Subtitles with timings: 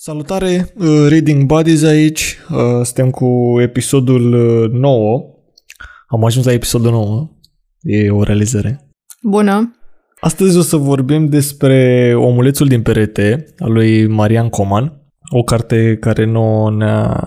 [0.00, 4.22] Salutare, uh, Reading Buddies aici, uh, suntem cu episodul
[4.72, 5.22] 9, uh,
[6.06, 7.30] am ajuns la episodul 9,
[7.80, 8.88] e o realizare.
[9.22, 9.76] Bună!
[10.20, 16.24] Astăzi o să vorbim despre Omulețul din perete al lui Marian Coman, o carte care
[16.24, 17.24] nu ne-a,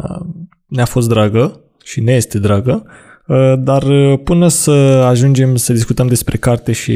[0.66, 2.86] ne-a fost dragă și ne este dragă,
[3.32, 4.72] Uh, dar uh, până să
[5.06, 6.92] ajungem să discutăm despre carte și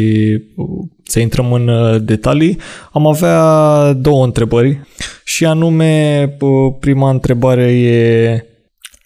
[0.56, 0.68] uh,
[1.08, 1.70] să intrăm în
[2.06, 2.58] detalii,
[2.92, 4.80] am avea două întrebări
[5.24, 6.38] și anume
[6.80, 8.46] prima întrebare e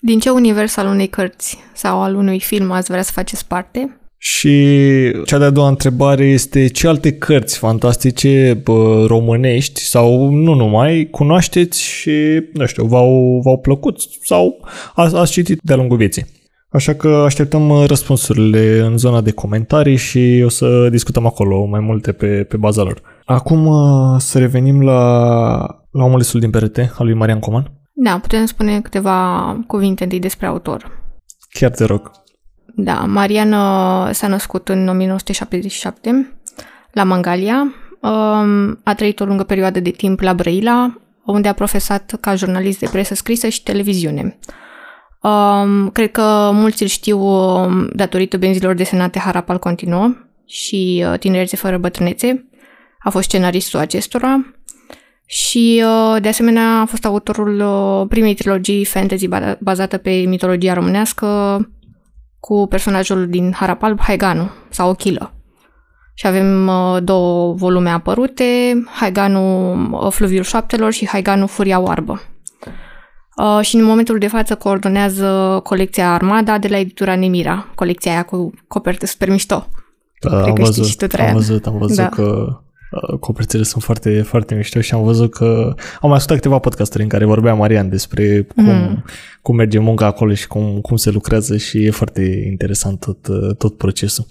[0.02, 3.99] din ce univers al unei cărți sau al unui film ați vrea să faceți parte?
[4.17, 4.52] Și
[5.25, 11.84] cea de-a doua întrebare este ce alte cărți fantastice bă, românești sau nu numai cunoașteți
[11.84, 16.25] și, nu știu, v-au, v-au plăcut sau ați, ați citit de-a lungul vieții?
[16.71, 21.80] Așa că așteptăm uh, răspunsurile în zona de comentarii și o să discutăm acolo mai
[21.80, 23.02] multe pe, pe baza lor.
[23.25, 25.02] Acum uh, să revenim la,
[25.91, 27.71] la omulețul din perete al lui Marian Coman.
[27.94, 30.91] Da, putem spune câteva cuvinte întâi despre autor.
[31.49, 32.11] Chiar te rog.
[32.75, 36.39] Da, Marian uh, s-a născut în 1977
[36.91, 37.73] la Mangalia.
[38.01, 42.79] Um, a trăit o lungă perioadă de timp la Brăila, unde a profesat ca jurnalist
[42.79, 44.38] de presă scrisă și televiziune.
[45.22, 51.56] Um, cred că mulți îl știu um, datorită benzilor desenate Harapal continuă și uh, Tinerețe
[51.56, 52.50] fără bătrânețe.
[53.00, 54.53] A fost scenaristul acestora
[55.25, 59.28] și, uh, de asemenea, a fost autorul uh, primei trilogii fantasy
[59.59, 61.58] bazată pe mitologia românească
[62.40, 65.34] cu personajul din Harapal, Haiganu, sau Ochilă.
[66.14, 72.22] Și avem uh, două volume apărute, Haiganu uh, Fluviul Șoaptelor și Haiganu Furia Oarbă.
[73.39, 78.23] Uh, și în momentul de față coordonează colecția Armada de la editura Nemira, colecția aia
[78.23, 79.67] cu coperte super mișto.
[80.21, 82.09] Da, am văzut, și am văzut, am văzut da.
[82.09, 82.47] că
[82.91, 87.03] uh, coperțele sunt foarte, foarte mișto și am văzut că am mai ascultat câteva podcasturi
[87.03, 89.03] în care vorbea Marian despre cum, mm.
[89.41, 93.55] cum merge munca acolo și cum, cum se lucrează și e foarte interesant tot, uh,
[93.57, 94.25] tot procesul.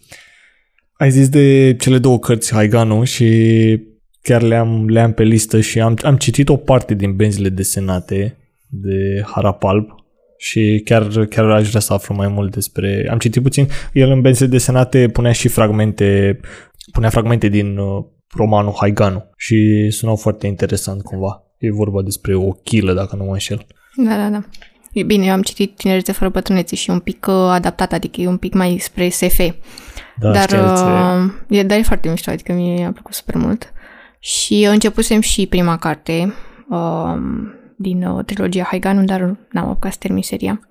[0.92, 3.26] Ai zis de cele două cărți, Haiganu, și
[4.22, 8.37] chiar le-am, le-am pe listă și am, am citit o parte din benzile desenate
[8.68, 9.88] de Harapalb
[10.36, 13.08] și chiar, chiar aș vrea să aflu mai mult despre...
[13.10, 16.40] Am citit puțin, el în benze desenate punea și fragmente,
[16.92, 18.04] punea fragmente din uh,
[18.36, 21.42] romanul Haiganu și sunau foarte interesant cumva.
[21.58, 23.66] E vorba despre o chilă, dacă nu mă înșel.
[23.96, 24.44] Da, da, da.
[24.92, 28.26] E bine, eu am citit Tinerețe fără bătrânețe și un pic uh, adaptat, adică e
[28.26, 29.38] un pic mai spre SF.
[30.20, 33.72] Da, dar, uh, e, dar e foarte mișto, adică mie a plăcut super mult.
[34.20, 36.34] Și începusem și prima carte,
[36.68, 37.16] uh,
[37.78, 39.20] din uh, trilogia Haiganu, dar
[39.52, 40.68] n-am apucat să termin seria.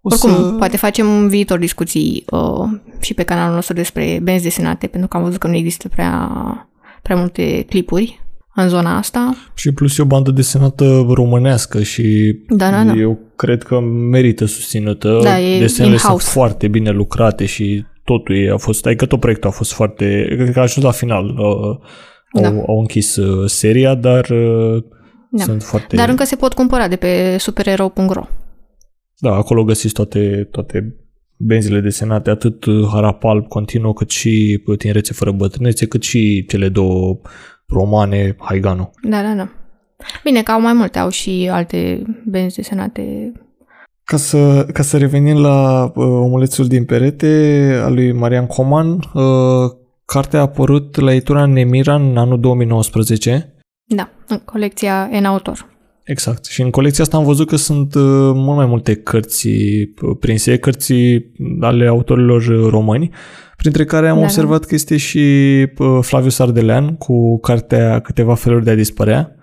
[0.00, 0.54] O Oricum, să...
[0.58, 2.68] poate facem în viitor discuții uh,
[3.00, 6.30] și pe canalul nostru despre benzi desenate, pentru că am văzut că nu există prea,
[7.02, 8.20] prea multe clipuri
[8.54, 9.34] în zona asta.
[9.54, 12.92] Și plus e o bandă desenată românească și da, da, da.
[12.92, 13.80] eu cred că
[14.10, 15.20] merită susținută.
[15.22, 19.50] Da, e Desenele sunt foarte bine lucrate și totul e, a fost, adică tot proiectul
[19.50, 21.24] a fost foarte, cred că a ajuns la final.
[21.24, 21.78] Uh,
[22.32, 22.48] da.
[22.48, 24.82] au, au închis uh, seria, dar uh,
[25.30, 25.42] da.
[25.42, 25.96] Sunt foarte...
[25.96, 28.26] Dar încă se pot cumpăra de pe supererou.ro.
[29.18, 30.96] Da, acolo găsiți toate, toate
[31.36, 37.20] benzile desenate, atât Harapal continuă, cât și Tinerețe fără bătrânețe, cât și cele două
[37.66, 38.90] romane, Haigano.
[39.02, 39.52] Da, da, da.
[40.24, 43.32] Bine, că au mai multe, au și alte benzi desenate.
[44.04, 49.70] Ca să, ca să revenim la uh, omulețul din perete al lui Marian Coman, uh,
[50.04, 53.49] cartea a apărut la editura Nemira în anul 2019
[53.96, 55.68] da, în colecția în autor.
[56.04, 56.44] Exact.
[56.44, 58.02] Și în colecția asta am văzut că sunt uh,
[58.34, 60.94] mult mai multe cărți uh, prinse, cărți
[61.60, 63.10] ale autorilor români,
[63.56, 64.26] printre care am da, da.
[64.26, 64.66] observat da.
[64.66, 65.18] că este și
[65.78, 69.34] uh, Flavius Ardelean cu cartea Câteva feluri de a dispărea.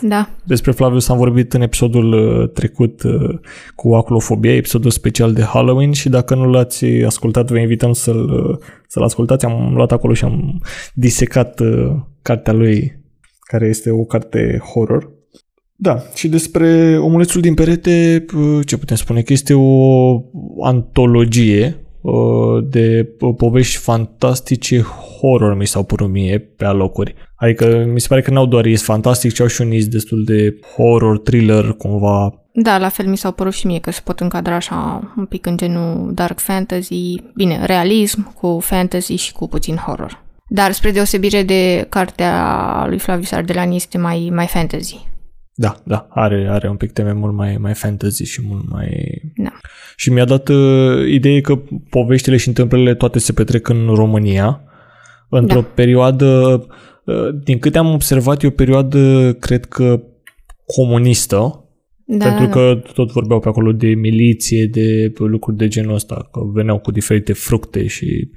[0.00, 0.28] Da.
[0.44, 3.02] Despre Flavius am vorbit în episodul trecut
[3.74, 9.02] cu aculofobia, episodul special de Halloween și dacă nu l-ați ascultat, vă invităm să-l, să-l
[9.02, 9.44] ascultați.
[9.44, 10.62] Am luat acolo și am
[10.94, 11.60] disecat
[12.22, 12.97] cartea lui
[13.48, 15.10] care este o carte horror.
[15.76, 18.24] Da, și despre Omulețul din perete,
[18.66, 19.22] ce putem spune?
[19.22, 20.20] Că este o
[20.62, 21.76] antologie
[22.68, 27.14] de povești fantastice horror, mi s-au părut mie, pe alocuri.
[27.34, 30.24] Adică mi se pare că n-au doar is fantastic, ci au și un is destul
[30.24, 32.42] de horror, thriller, cumva.
[32.52, 35.46] Da, la fel mi s-au părut și mie că se pot încadra așa un pic
[35.46, 40.26] în genul dark fantasy, bine, realism cu fantasy și cu puțin horror.
[40.48, 45.06] Dar spre deosebire de cartea lui Flavius Ardelean este mai, mai fantasy.
[45.54, 49.20] Da, da, are, are un pic teme mult mai, mai fantasy și mult mai...
[49.36, 49.52] Da.
[49.96, 51.56] Și mi-a dat uh, ideea că
[51.90, 54.62] poveștile și întâmplările toate se petrec în România,
[55.30, 55.66] într-o da.
[55.74, 56.66] perioadă,
[57.04, 60.02] uh, din câte am observat, e o perioadă, cred că
[60.66, 61.64] comunistă,
[62.04, 62.50] da, pentru da.
[62.50, 66.90] că tot vorbeau pe acolo de miliție, de lucruri de genul ăsta, că veneau cu
[66.90, 68.30] diferite fructe și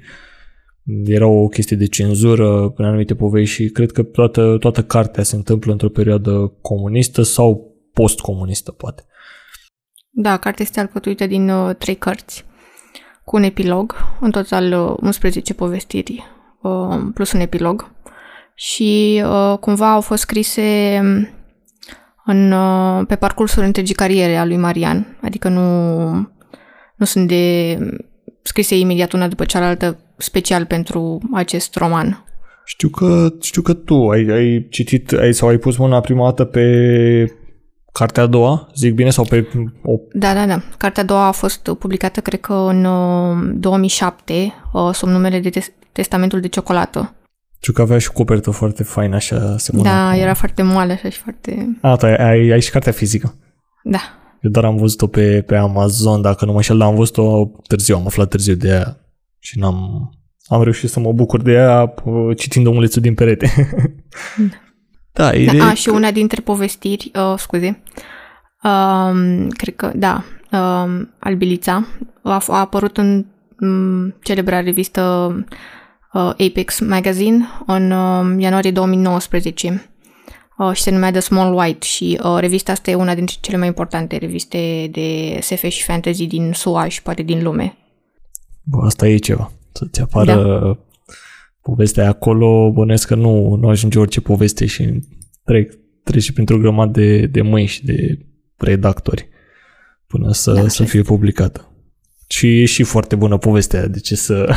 [1.06, 5.36] era o chestie de cenzură prin anumite povești și cred că toată, toată cartea se
[5.36, 9.06] întâmplă într-o perioadă comunistă sau post-comunistă, poate.
[10.10, 12.46] Da, cartea este alcătuită din uh, trei cărți,
[13.26, 16.24] cu un epilog, în total uh, 11 povestiri,
[16.62, 17.92] uh, plus un epilog.
[18.56, 21.00] Și uh, cumva au fost scrise
[22.26, 26.12] în, uh, pe parcursul întregii cariere a lui Marian, adică nu,
[26.96, 27.78] nu sunt de
[28.42, 32.26] scrise imediat una după cealaltă special pentru acest roman.
[32.66, 36.44] Știu că, știu că tu ai, ai citit ai, sau ai pus mâna prima dată
[36.44, 36.66] pe
[37.92, 39.48] cartea a doua, zic bine, sau pe...
[39.84, 39.94] O...
[40.14, 40.62] Da, da, da.
[40.78, 42.88] Cartea a doua a fost publicată, cred că în
[43.60, 45.50] 2007, uh, sub numele de
[45.92, 47.16] Testamentul de Ciocolată.
[47.60, 49.90] Știu că avea și o copertă foarte faină, așa semăna.
[49.90, 51.78] Da, era foarte moale așa și foarte...
[51.82, 53.36] A, tu ai, ai, ai și cartea fizică.
[53.84, 54.00] Da.
[54.42, 57.96] Eu doar am văzut-o pe, pe Amazon, dacă nu mă înșel, dar am văzut-o târziu,
[57.96, 58.98] am aflat târziu de ea
[59.40, 60.10] și n-am...
[60.48, 61.94] Am reușit să mă bucur de ea
[62.38, 63.52] citind omulețul din perete.
[65.14, 65.62] da, da, idee...
[65.62, 67.84] A, și una dintre povestiri, uh, scuze,
[68.64, 71.88] um, cred că, da, um, Albilița,
[72.22, 73.26] a, a apărut în
[73.60, 75.02] um, celebra revistă
[76.14, 79.91] uh, Apex Magazine în uh, ianuarie 2019
[80.58, 83.58] uh, și se numea The Small White și uh, revista asta e una dintre cele
[83.58, 87.78] mai importante reviste de SF și fantasy din SUA și poate din lume.
[88.64, 89.52] Bă, asta e ceva.
[89.72, 90.80] Să-ți apară da.
[91.62, 95.00] povestea acolo, bănesc că nu, nu ajunge orice poveste și
[95.44, 98.18] trec, trece printr-o grămadă de, de mâini și de
[98.58, 99.30] redactori
[100.08, 101.66] până să, da, să fie publicată.
[102.28, 104.56] Și e și foarte bună povestea, de ce să...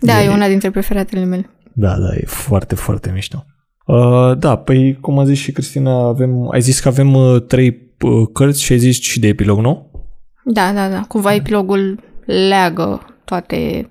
[0.00, 1.50] Da, e, e una dintre preferatele mele.
[1.74, 3.44] Da, da, e foarte, foarte mișto.
[3.88, 7.92] Uh, da, păi cum a zis și Cristina, avem, ai zis că avem uh, trei
[8.00, 9.90] uh, cărți și ai zis și de epilog, nu?
[10.44, 11.04] Da, da, da.
[11.08, 13.90] Cumva epilogul leagă toate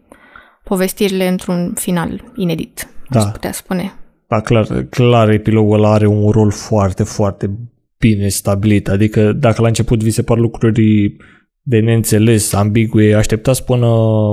[0.64, 3.20] povestirile într-un final inedit, da.
[3.20, 3.94] aș putea spune.
[4.28, 7.58] Da, clar, clar epilogul are un rol foarte, foarte
[7.98, 8.90] bine stabilit.
[8.90, 11.16] Adică dacă la început vi se par lucruri
[11.62, 13.88] de neînțeles, ambigue, așteptați până,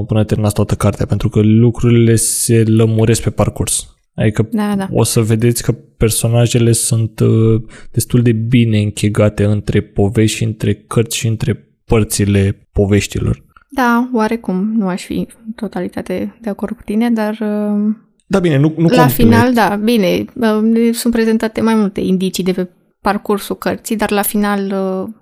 [0.07, 3.95] până terminați toată cartea, pentru că lucrurile se lămuresc pe parcurs.
[4.15, 4.89] Adică da, da.
[4.91, 10.75] o să vedeți că personajele sunt uh, destul de bine închegate între povești și între
[10.75, 13.43] cărți și între părțile poveștilor.
[13.71, 15.17] Da, oarecum nu aș fi
[15.47, 17.31] în totalitate de acord cu tine, dar...
[17.41, 17.95] Uh,
[18.27, 19.11] da, bine, nu, nu La complet.
[19.11, 22.69] final, da, bine, uh, sunt prezentate mai multe indicii de pe
[23.01, 24.69] parcursul cărții, dar la final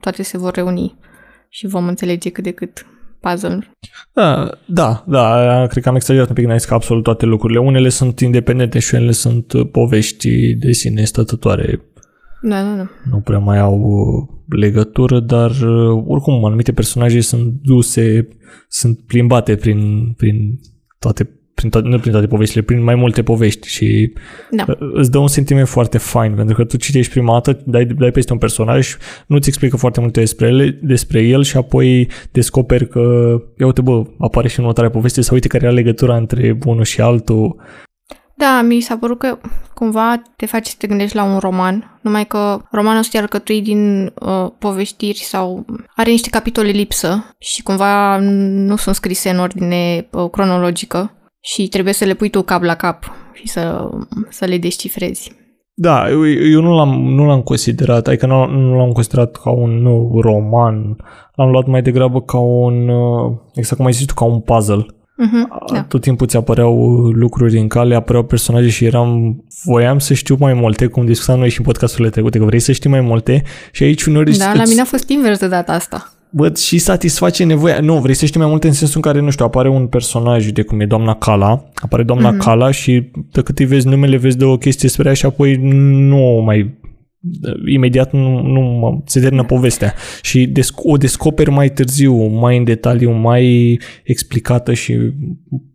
[0.01, 0.97] toate se vor reuni
[1.49, 2.87] și vom înțelege cât de cât
[3.23, 3.77] puzzle.
[4.13, 7.59] Da, da, da, cred că am exagerat un pic, n că absolut toate lucrurile.
[7.59, 11.81] Unele sunt independente și unele sunt povești de sine stătătoare.
[12.43, 12.89] Da, da, da.
[13.11, 14.29] Nu prea mai au uh,
[14.59, 18.29] legătură, dar uh, oricum anumite personaje sunt duse,
[18.69, 20.61] sunt plimbate prin, prin
[20.99, 24.13] toate prin toate, nu prin toate poveștile, prin mai multe povești și
[24.51, 24.65] da.
[24.69, 28.11] Uh, îți dă un sentiment foarte fain, pentru că tu citești prima dată, dai, dai
[28.11, 28.97] peste un personaj,
[29.27, 33.01] nu-ți explică foarte multe despre el, despre el și apoi descoperi că,
[33.59, 36.85] ia uite bă, apare și în următoarea poveste sau uite care era legătura între unul
[36.85, 37.57] și altul.
[38.35, 39.39] Da, mi s-a părut că
[39.75, 43.65] cumva te face să te gândești la un roman, numai că romanul ăsta e alcătuit
[43.65, 45.65] din uh, povestiri sau
[45.97, 51.93] are niște capitole lipsă și cumva nu sunt scrise în ordine uh, cronologică și trebuie
[51.93, 53.91] să le pui tu cap la cap și să,
[54.29, 55.33] să le descifrezi.
[55.75, 59.85] Da, eu, eu nu, l-am, nu l-am considerat, adică nu, nu l-am considerat ca un
[59.85, 60.97] uh, roman,
[61.35, 64.87] l-am luat mai degrabă ca un, uh, exact cum ai zis tu, ca un puzzle.
[64.87, 65.83] Uh-huh, da.
[65.83, 66.75] Tot timpul ți apăreau
[67.11, 71.49] lucruri în cale, apăreau personaje și eram, voiam să știu mai multe, cum discutam noi
[71.49, 74.37] și în podcasturile trecute, că vrei să știi mai multe și aici uneori...
[74.37, 74.59] Da, îți...
[74.59, 77.81] la mine a fost invers de data asta bă, și satisface nevoia.
[77.81, 80.47] Nu, vrei să știi mai multe în sensul în care, nu știu, apare un personaj
[80.47, 82.45] de cum e doamna Cala, apare doamna mm-hmm.
[82.45, 85.57] Cala și de cât îi vezi numele, vezi de o chestie spre ea și apoi
[85.93, 86.81] nu mai
[87.67, 93.79] imediat nu, nu se termină povestea și o descoperi mai târziu, mai în detaliu, mai
[94.05, 94.97] explicată și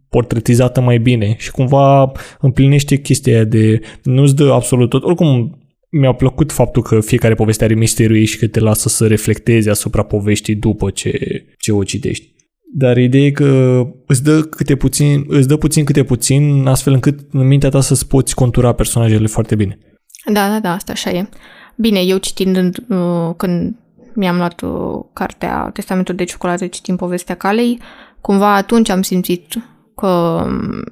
[0.10, 5.04] portretizată mai bine și cumva împlinește chestia aia de nu-ți dă absolut tot.
[5.04, 5.58] Oricum,
[6.00, 9.70] mi-a plăcut faptul că fiecare poveste are misteriul ei și că te lasă să reflectezi
[9.70, 11.20] asupra poveștii după ce,
[11.58, 12.36] ce o citești.
[12.74, 17.20] Dar ideea e că îți dă, câte puțin, îți dă puțin câte puțin, astfel încât
[17.32, 19.78] în mintea ta să-ți poți contura personajele foarte bine.
[20.26, 21.30] Da, da, da, asta așa e.
[21.76, 23.76] Bine, eu citind uh, când
[24.16, 27.80] mi-am luat uh, cartea Testamentul de ciocolată citind povestea calei,
[28.22, 29.56] cumva atunci am simțit
[29.98, 30.46] că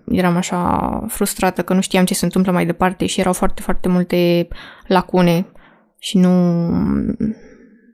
[0.07, 3.87] eram așa frustrată că nu știam ce se întâmplă mai departe și erau foarte, foarte
[3.87, 4.47] multe
[4.87, 5.45] lacune
[5.99, 6.33] și nu,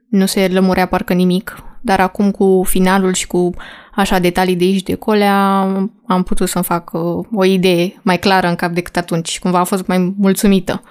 [0.08, 3.50] nu se lămurea parcă nimic, dar acum cu finalul și cu
[3.94, 5.60] așa detalii de aici de colea
[6.06, 9.58] am putut să-mi fac uh, o idee mai clară în cap decât atunci și cumva
[9.58, 10.82] a fost mai mulțumită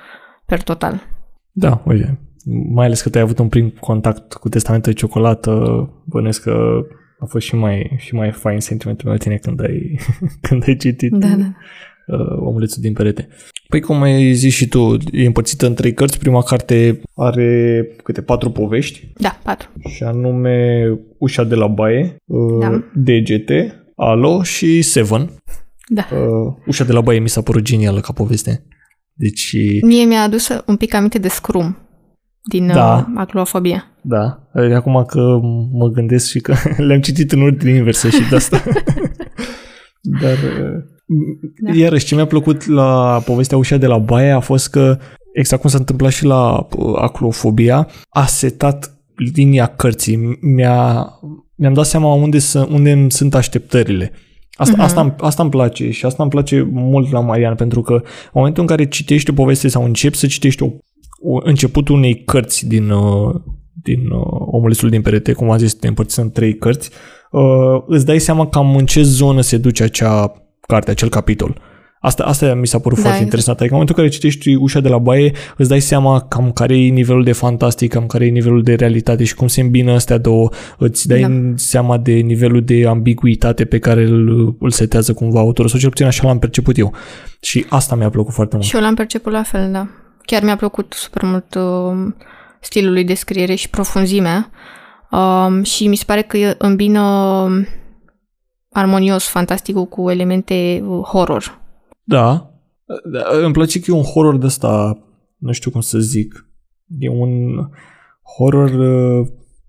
[0.45, 1.01] per total.
[1.51, 2.19] Da, uite,
[2.73, 5.53] mai ales că te-ai avut un prim contact cu testamentul de ciocolată,
[6.05, 6.81] bănesc că
[7.21, 9.99] a fost și mai, și mai fain sentimentul meu tine când ai,
[10.47, 11.53] când ai citit da, da.
[12.07, 13.27] Uh, omulețul din perete.
[13.67, 16.19] Păi cum ai zis și tu, e împărțită în trei cărți.
[16.19, 19.11] Prima carte are câte patru povești.
[19.17, 19.69] Da, patru.
[19.87, 20.85] Și anume
[21.17, 22.83] Ușa de la baie, uh, da.
[22.93, 23.49] DGT,
[23.95, 25.29] Alo și Seven.
[25.87, 26.07] Da.
[26.11, 28.63] Uh, Ușa de la baie mi s-a părut genială ca poveste.
[29.13, 29.55] Deci...
[29.81, 31.77] Mie mi-a adus un pic aminte de Scrum
[32.49, 32.95] din da.
[32.95, 33.83] uh, aclofobie.
[34.01, 34.49] Da.
[34.75, 35.39] Acum că
[35.71, 36.53] mă gândesc și că
[36.87, 38.63] le-am citit în ordine inversă și de asta.
[40.21, 40.83] Dar uh,
[41.61, 41.73] da.
[41.73, 44.97] iarăși ce mi-a plăcut la povestea Ușa de la baie a fost că
[45.33, 48.95] exact cum s-a întâmplat și la uh, aclofobia, a setat
[49.33, 50.37] linia cărții.
[50.55, 51.07] Mi-a,
[51.55, 54.11] mi-am dat seama unde, să, unde sunt așteptările.
[54.53, 54.83] Asta, uh-huh.
[54.83, 58.61] asta, asta îmi place și asta îmi place mult la Marian, pentru că în momentul
[58.61, 60.71] în care citești o poveste sau începi să citești o, o
[61.43, 63.35] începutul unei cărți din, uh,
[63.73, 66.89] din uh, Omulețul din perete, cum a zis, te împărți în trei cărți,
[67.31, 71.61] uh, îți dai seama cam în ce zonă se duce acea carte, acel capitol.
[72.01, 73.59] Asta, asta mi s-a părut da, foarte interesant.
[73.59, 76.77] Adică în momentul în care citești ușa de la baie, îți dai seama cam care
[76.77, 80.17] e nivelul de fantastic, cam care e nivelul de realitate și cum se îmbină astea
[80.17, 80.49] două.
[80.77, 81.53] Îți dai da.
[81.55, 86.05] seama de nivelul de ambiguitate pe care îl, îl setează cumva autorul, sau cel puțin
[86.05, 86.93] așa l-am perceput eu.
[87.41, 88.67] Și asta mi-a plăcut foarte mult.
[88.67, 89.87] Și eu l-am perceput la fel, da.
[90.31, 92.13] Chiar mi-a plăcut super mult uh,
[92.61, 94.51] stilul lui de scriere și profunzimea.
[95.11, 97.01] Uh, și mi se pare că îmbină
[98.69, 101.61] armonios fantasticul cu elemente uh, horror.
[102.03, 102.51] Da.
[103.43, 104.97] Îmi place că e un horror de ăsta,
[105.37, 106.45] nu știu cum să zic.
[106.99, 107.31] E un
[108.37, 109.27] horror uh,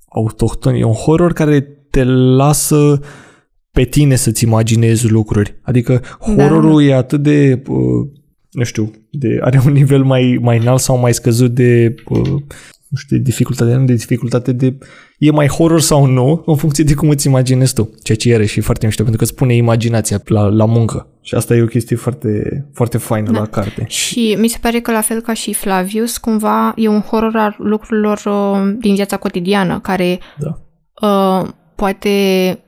[0.09, 0.75] autohton.
[0.75, 3.01] E un horror care te lasă
[3.71, 5.61] pe tine să-ți imaginezi lucruri.
[5.63, 6.83] Adică horrorul da.
[6.83, 8.21] e atât de, uh,
[8.53, 12.43] nu știu, de, are un nivel mai, mai înalt sau mai scăzut de uh,
[12.93, 14.79] nu știu, de dificultate, nu de dificultate, de
[15.19, 17.91] e mai horror sau nu, în funcție de cum îți imaginezi tu.
[18.03, 21.07] Ceea ce iarăși e foarte mișto, pentru că îți pune imaginarea la, la muncă.
[21.23, 23.39] Și asta e o chestie foarte, foarte faină da.
[23.39, 23.85] la carte.
[23.89, 27.55] Și mi se pare că la fel ca și Flavius, cumva e un horror al
[27.59, 30.59] lucrurilor uh, din viața cotidiană, care da.
[31.09, 32.11] uh, poate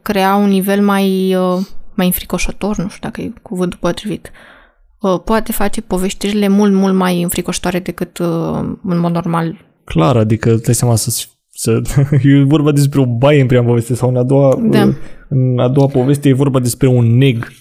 [0.03, 4.31] crea un nivel mai, uh, mai înfricoșător, nu știu dacă e cuvântul potrivit.
[4.33, 4.54] Uh,
[5.09, 8.27] poate face poveștirile mult, mult mai înfricoșătoare decât uh,
[8.83, 11.83] în mod normal clar, adică îți dai seama să, să
[12.23, 14.89] e vorba despre o baie în prima poveste sau în a doua, da.
[15.29, 17.49] în a doua poveste e vorba despre un neg.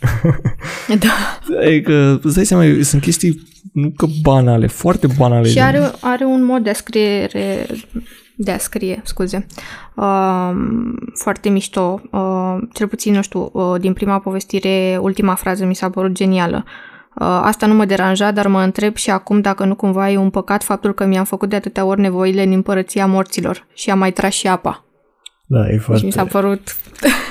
[1.00, 1.40] Da.
[1.66, 3.42] Adică îți dai seama, sunt chestii
[3.74, 5.48] nu că banale, foarte banale.
[5.48, 7.28] Și are, are un mod de a scrie,
[8.36, 9.46] de a scrie, scuze,
[9.96, 10.52] uh,
[11.14, 12.02] foarte mișto.
[12.12, 16.64] Uh, cel puțin, nu știu, uh, din prima povestire, ultima frază mi s-a părut genială.
[16.66, 20.18] Uh, Uh, asta nu mă deranja, dar mă întreb și acum dacă nu cumva e
[20.18, 23.98] un păcat faptul că mi-am făcut de atâtea ori nevoile în împărăția morților și am
[23.98, 24.86] mai tras și apa.
[25.46, 26.00] Da, e foarte...
[26.00, 26.76] Și mi s-a părut...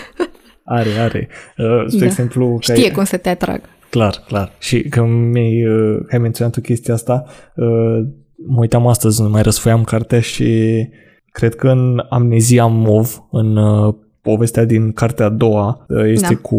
[0.65, 1.29] are, are.
[1.57, 2.05] Uh, spre da.
[2.05, 2.57] exemplu...
[2.61, 2.91] Știe ai...
[2.91, 3.61] cum să te atrag.
[3.91, 4.53] Clar, clar.
[4.59, 7.25] Și că mi-ai uh, ai menționat o chestia asta,
[7.55, 7.99] uh,
[8.47, 10.89] mă uitam astăzi, mai răsfoiam cartea și
[11.33, 16.41] cred că în Amnezia Mov, în uh, povestea din cartea a doua uh, este da.
[16.41, 16.57] cu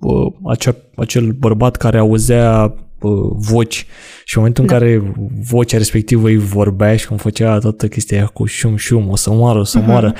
[0.00, 3.86] uh, acea, acel bărbat care auzea uh, voci
[4.24, 4.74] și în momentul da.
[4.74, 5.14] în care
[5.50, 9.30] vocea respectivă îi vorbea și cum făcea toată chestia aia cu șum șum, o să
[9.30, 9.86] moară, o să uh-huh.
[9.86, 10.14] moară,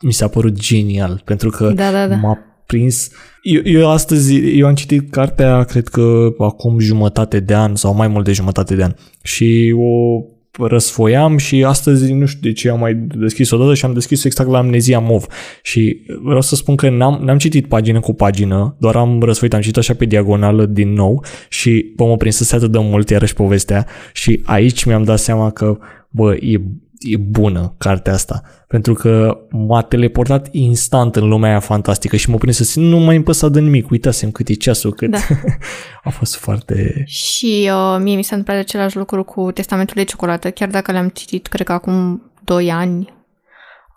[0.00, 2.16] mi s-a părut genial pentru că da, da, da.
[2.16, 3.10] m-a prins.
[3.42, 8.08] Eu, eu astăzi, eu am citit cartea, cred că acum jumătate de an sau mai
[8.08, 10.22] mult de jumătate de an și o
[10.58, 14.24] răsfoiam și astăzi nu știu de ce am mai deschis o dată și am deschis
[14.24, 15.26] exact la Amnezia Mov.
[15.62, 19.60] Și vreau să spun că n-am, n-am citit pagină cu pagină, doar am răsfoit, am
[19.60, 23.34] citit așa pe diagonală din nou și bă, mă prins să atât de mult iarăși
[23.34, 25.78] povestea și aici mi-am dat seama că
[26.10, 26.60] bă, e
[26.98, 32.36] e bună cartea asta, pentru că m-a teleportat instant în lumea aia fantastică și mă
[32.36, 35.18] prins să simt, nu mai îmi de nimic, uitasem cât e ceasul, cât da.
[36.04, 37.02] a fost foarte...
[37.06, 41.08] Și uh, mie mi s-a întâmplat același lucru cu Testamentul de Ciocolată, chiar dacă l-am
[41.08, 43.14] citit, cred că acum 2 ani,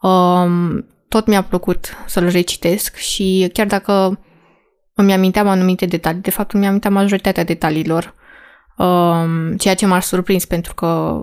[0.01, 4.19] um, tot mi-a plăcut să-l recitesc și chiar dacă
[4.93, 8.13] îmi aminteam anumite detalii, de fapt îmi aminteam majoritatea detaliilor,
[8.77, 11.19] um, ceea ce m-a surprins pentru că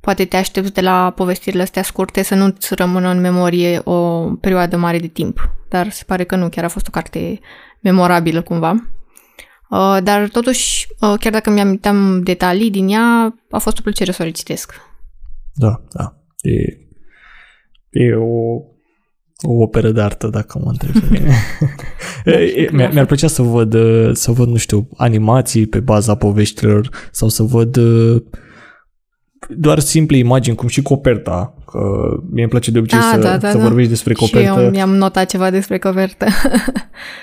[0.00, 4.76] poate te aștepți de la povestirile astea scurte să nu-ți rămână în memorie o perioadă
[4.76, 5.50] mare de timp.
[5.68, 7.40] Dar se pare că nu, chiar a fost o carte
[7.80, 8.88] memorabilă cumva.
[9.70, 14.22] Uh, dar totuși, uh, chiar dacă mi-am detalii din ea, a fost o plăcere să
[14.22, 14.72] o recitesc.
[15.54, 16.16] Da, da.
[16.40, 16.52] E,
[17.90, 18.54] e o,
[19.42, 21.34] o operă de artă, dacă mă întreb mine.
[22.72, 23.74] mi-ar, mi-ar plăcea să văd,
[24.16, 27.78] să văd, nu știu, animații pe baza poveștilor sau să văd
[29.48, 31.78] doar simple imagini, cum și coperta, că
[32.30, 33.62] mie îmi place de obicei A, să, da, da, să da.
[33.62, 34.52] vorbești despre copertă.
[34.58, 36.26] Și eu mi-am notat ceva despre copertă.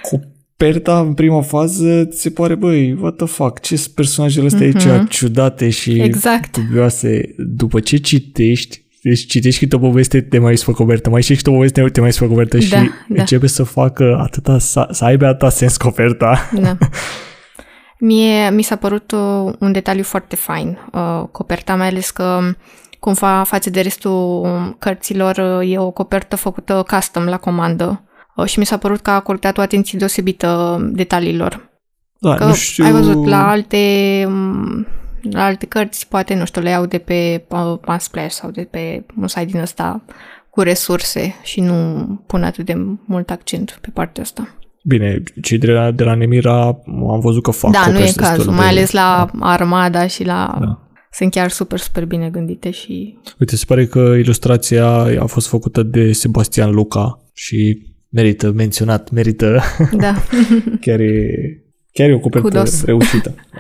[0.10, 5.00] coperta în prima fază ți se pare, băi, what the fuck, ce personajele astea mm-hmm.
[5.00, 6.58] aici ciudate și exact.
[6.58, 7.36] dubioase.
[7.38, 11.50] După ce citești, deci citești câte o poveste, te mai pe copertă, mai știi câte
[11.50, 12.82] o poveste, te mai pe copertă da, și da.
[13.08, 16.50] începe să facă atâta, să, să aibă atâta sens coperta.
[16.62, 16.77] Da.
[18.05, 22.39] Mie mi s-a părut uh, un detaliu foarte fain uh, coperta, mai ales că
[23.00, 28.03] cum fa față de restul cărților, uh, e o copertă făcută custom la comandă
[28.35, 31.69] uh, și mi s-a părut că a acordat o atenție deosebită detaliilor.
[32.19, 32.85] Da, că nu știu...
[32.85, 34.88] ai văzut la alte, um,
[35.21, 37.45] la alte cărți, poate, nu știu, le iau de pe
[37.88, 40.01] Unsplash sau de pe un site din ăsta
[40.50, 44.47] cu resurse și nu pun atât de mult accent pe partea asta.
[44.88, 46.65] Bine, cei de la, de la Nemira
[47.12, 49.46] am văzut că fac Da, nu e cazul, mai ales la da.
[49.46, 50.58] Armada și la...
[50.60, 50.80] Da.
[51.12, 53.18] Sunt chiar super, super bine gândite și...
[53.39, 54.88] Uite, se pare că ilustrația
[55.20, 59.62] a fost făcută de Sebastian Luca și merită menționat, merită...
[59.98, 60.15] Da.
[60.86, 61.27] chiar, e,
[61.92, 62.86] chiar e o copertă Kudos.
[62.86, 63.30] reușită.
[63.30, 63.60] Da.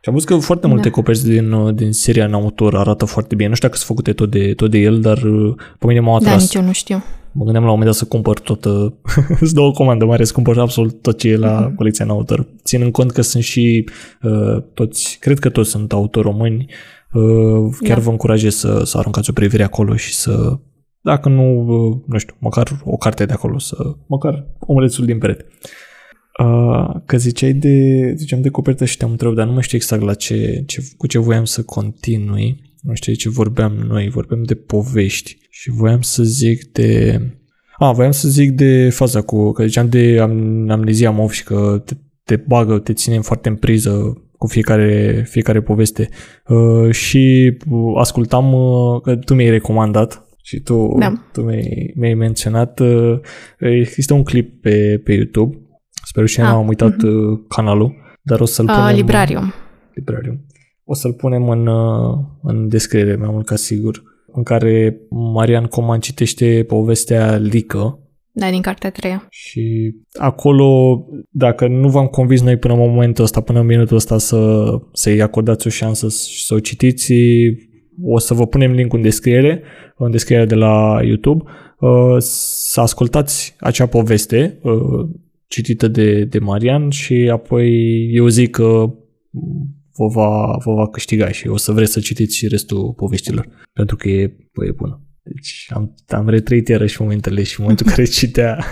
[0.00, 0.94] Și am văzut că foarte multe da.
[0.94, 3.48] coperți din, din seria în autor arată foarte bine.
[3.48, 5.18] Nu știu dacă sunt făcute tot de, tot de el, dar
[5.78, 6.32] pe mine m-au da, atras.
[6.32, 7.02] Da, nici eu nu știu.
[7.36, 8.92] Mă gândeam la un moment dat să cumpăr tot, uh,
[9.40, 11.74] îți dau o comandă mare, să cumpăr absolut tot ce e la mm-hmm.
[11.74, 12.46] colecția în autor.
[12.64, 13.88] Ținând cont că sunt și
[14.22, 16.66] uh, toți, cred că toți sunt autori români,
[17.12, 18.02] uh, chiar da.
[18.02, 20.58] vă încurajez să, să aruncați o privire acolo și să,
[21.00, 23.76] dacă nu, uh, nu știu, măcar o carte de acolo, să,
[24.06, 25.46] măcar omulețul din perete.
[26.42, 30.02] Uh, că ziceai de, ziceam de copertă și te-am întrebat, dar nu mai știu exact
[30.02, 32.63] la ce, ce, cu ce voiam să continui.
[32.84, 37.20] Nu știu de ce vorbeam noi, vorbeam de povești și voiam să zic de...
[37.78, 40.30] A, voiam să zic de faza cu, că ziceam de am,
[40.70, 41.94] amnezia MOV și că te,
[42.24, 46.08] te bagă, te ține foarte în priză cu fiecare, fiecare poveste.
[46.48, 47.56] Uh, și
[47.96, 51.12] ascultam, uh, că tu mi-ai recomandat și tu, da.
[51.32, 53.18] tu mi-ai, mi-ai menționat, uh,
[53.58, 55.56] există un clip pe, pe YouTube,
[56.04, 57.48] sper și ah, am uitat uh-huh.
[57.48, 58.84] canalul, dar o să-l punem...
[58.84, 59.52] Uh, Librarium.
[59.94, 60.46] Librarium.
[60.84, 66.00] O să-l punem în, uh, în descriere, mai mult ca sigur, în care Marian Coman
[66.00, 67.98] citește povestea Lică.
[68.32, 69.26] Da, din cartea 3.
[69.30, 74.18] Și acolo, dacă nu v-am convins noi până în momentul ăsta, până în minutul ăsta
[74.18, 77.12] să, să-i acordați o șansă și să o citiți,
[78.02, 79.62] o să vă punem link în descriere,
[79.96, 81.44] în descriere de la YouTube,
[81.78, 85.08] uh, să ascultați acea poveste uh,
[85.46, 87.68] citită de, de Marian și apoi
[88.12, 88.94] eu zic că
[89.96, 93.96] vă va, vă va câștiga și o să vreți să citiți și restul poveștilor, pentru
[93.96, 95.00] că e, bă, e bună.
[95.22, 98.64] Deci am, am retrăit iarăși momentele și momentul care citea.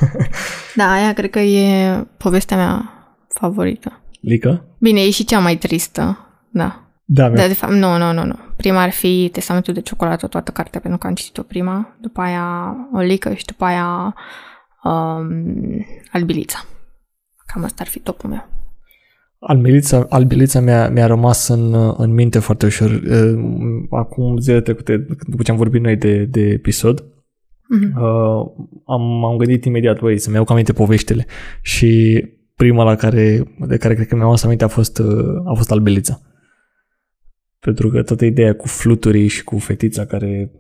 [0.77, 2.93] Da, aia cred că e povestea mea
[3.29, 4.03] favorită.
[4.21, 4.77] Lică?
[4.79, 6.19] Bine, e și cea mai tristă,
[6.51, 6.87] da.
[7.05, 8.39] Da, da de fapt, nu, nu, nu, nu.
[8.57, 12.77] Prima ar fi Testamentul de ciocolată, toată cartea, pentru că am citit-o prima, după aia
[12.93, 14.15] o lică și după aia
[14.85, 15.29] um,
[16.13, 16.65] albilița.
[17.47, 18.52] Cam asta ar fi topul meu.
[19.45, 23.01] Albilița, albilița mi-a, mi-a rămas în, în minte foarte ușor.
[23.91, 27.95] Acum zile trecute, după ce am vorbit noi de, de episod, uh-huh.
[27.97, 31.27] uh, am, am gândit imediat, băi, să-mi iau aminte poveștile.
[31.63, 32.23] Și
[32.57, 35.03] prima la care, de care cred că mi-am luat aminte a fost,
[35.45, 36.21] a fost albilița.
[37.59, 40.53] Pentru că toată ideea cu fluturii și cu fetița care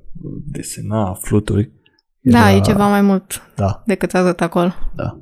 [0.44, 1.72] desena fluturi.
[2.20, 2.56] Da, era...
[2.56, 3.82] e ceva mai mult da.
[3.86, 4.72] decât atât acolo.
[4.94, 5.20] Da.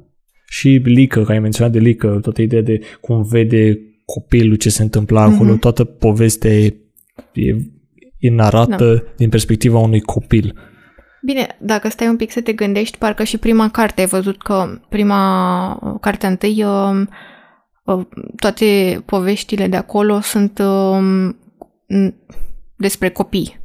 [0.53, 4.83] Și Lică, că ai menționat de Lică, toată ideea de cum vede copilul ce se
[4.83, 5.59] întâmplă acolo, mm-hmm.
[5.59, 6.75] toată povestea e,
[7.33, 7.57] e,
[8.19, 9.13] e narată da.
[9.17, 10.59] din perspectiva unui copil.
[11.23, 14.81] Bine, dacă stai un pic să te gândești, parcă și prima carte ai văzut că
[14.89, 17.07] prima carte întâi, uh,
[17.85, 21.31] uh, toate poveștile de acolo sunt uh,
[22.77, 23.61] despre copii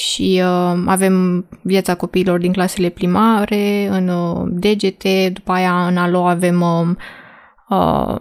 [0.00, 6.26] și uh, avem viața copiilor din clasele primare, în uh, degete, după aia în alo
[6.26, 6.88] avem uh,
[7.68, 8.16] uh,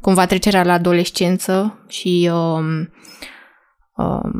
[0.00, 2.86] cumva trecerea la adolescență și uh,
[3.96, 4.30] uh,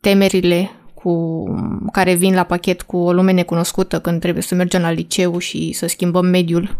[0.00, 1.44] temerile cu,
[1.92, 5.72] care vin la pachet cu o lume necunoscută când trebuie să mergem la liceu și
[5.72, 6.78] să schimbăm mediul.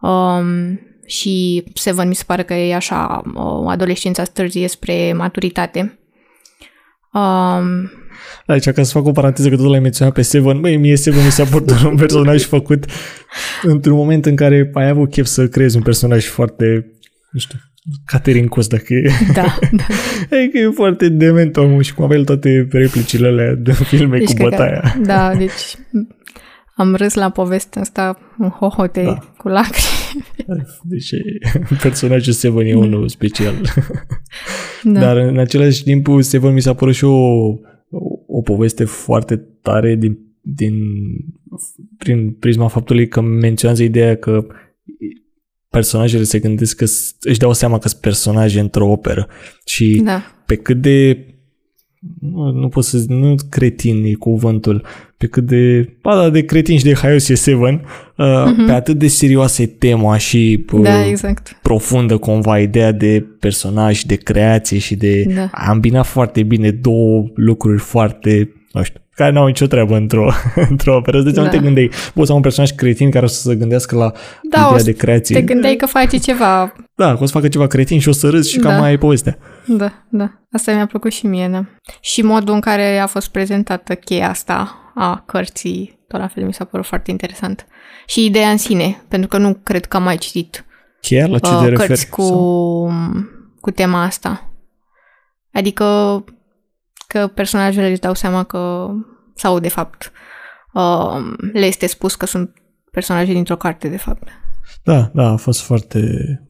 [0.00, 5.98] Um, și Seven mi se pare că e așa, o adolescență stârzie spre maturitate.
[7.14, 7.90] Um,
[8.46, 11.24] Aici, ca să fac o paranteză, că tot l-ai menționat pe Seven, băi, mie Seven
[11.24, 12.84] mi s-a părut un personaj făcut
[13.62, 16.64] într-un moment în care ai avut chef să creezi un personaj foarte,
[17.30, 17.58] nu știu,
[18.04, 19.10] Caterin Cos, dacă e.
[19.32, 19.84] Da, da.
[20.36, 24.42] Adică e foarte dement omul și cum avea toate replicile alea de filme deci, cu
[24.42, 24.80] bătaia.
[24.80, 25.76] Că, da, deci
[26.76, 29.18] am râs la povestea asta în hohote da.
[29.36, 29.93] cu lacrimi.
[30.82, 31.10] Deci
[31.82, 32.78] personajul Seven e da.
[32.78, 33.54] unul special.
[34.82, 35.00] Da.
[35.00, 37.58] Dar în același timp Seven mi s-a părut și o, o,
[38.26, 40.74] o poveste foarte tare din, din,
[41.98, 44.46] prin prisma faptului că menționează ideea că
[45.68, 46.84] personajele se gândesc că
[47.20, 49.28] își dau seama că sunt personaje într-o operă
[49.64, 50.22] și da.
[50.46, 51.26] pe cât de
[52.20, 54.86] nu, nu pot să nu cretin e cuvântul,
[55.16, 57.74] pe cât de, ba da, de cretin și de haios e Seven,
[58.16, 58.66] uh, uh-huh.
[58.66, 61.58] pe atât de serioasă e tema și uh, da, exact.
[61.62, 65.48] profundă cumva ideea de personaj, de creație și de da.
[65.52, 70.32] a îmbina foarte bine două lucruri foarte, nu știu, care n-au nicio treabă într-o,
[70.70, 71.20] într-o operă.
[71.22, 71.42] Deci da.
[71.42, 74.12] nu te gândeai, poți să am un personaj cretin care o să se gândească la
[74.42, 75.34] da, ideea de creație.
[75.34, 76.72] te gândeai că face ceva.
[76.94, 78.68] Da, că o să facă ceva cretin și o să râzi și da.
[78.68, 79.38] cam mai ai povestea.
[79.66, 80.30] Da, da.
[80.52, 81.64] Asta mi-a plăcut și mie, da.
[82.00, 86.54] Și modul în care a fost prezentată cheia asta a cărții, tot la fel mi
[86.54, 87.66] s-a părut foarte interesant.
[88.06, 90.64] Și ideea în sine, pentru că nu cred că am mai citit
[91.08, 91.88] Chiar la ce uh, te referi?
[91.88, 92.28] Cărți cu,
[93.60, 94.50] cu tema asta.
[95.52, 95.84] Adică
[97.14, 98.90] că personajele își dau seama că,
[99.34, 100.12] sau de fapt,
[100.72, 102.52] uh, le este spus că sunt
[102.90, 104.28] personaje dintr-o carte, de fapt.
[104.84, 106.00] Da, da, a fost foarte,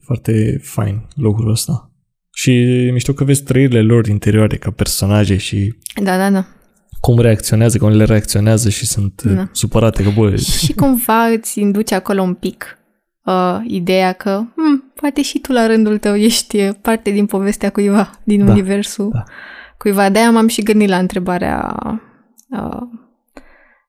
[0.01, 1.91] foarte fain lucrul ăsta.
[2.33, 2.51] Și
[2.91, 5.75] mișto că vezi trăirile lor interioare ca personaje și...
[6.03, 6.45] Da, da, da.
[6.99, 9.49] Cum reacționează, cum le reacționează și sunt da.
[9.51, 10.35] supărate că, bă...
[10.35, 12.77] Și cumva îți induce acolo un pic
[13.25, 18.19] uh, ideea că hm, poate și tu la rândul tău ești parte din povestea cuiva,
[18.23, 19.23] din da, universul da
[19.77, 20.09] cuiva.
[20.09, 21.75] De-aia m-am și gândit la întrebarea
[22.49, 22.81] uh,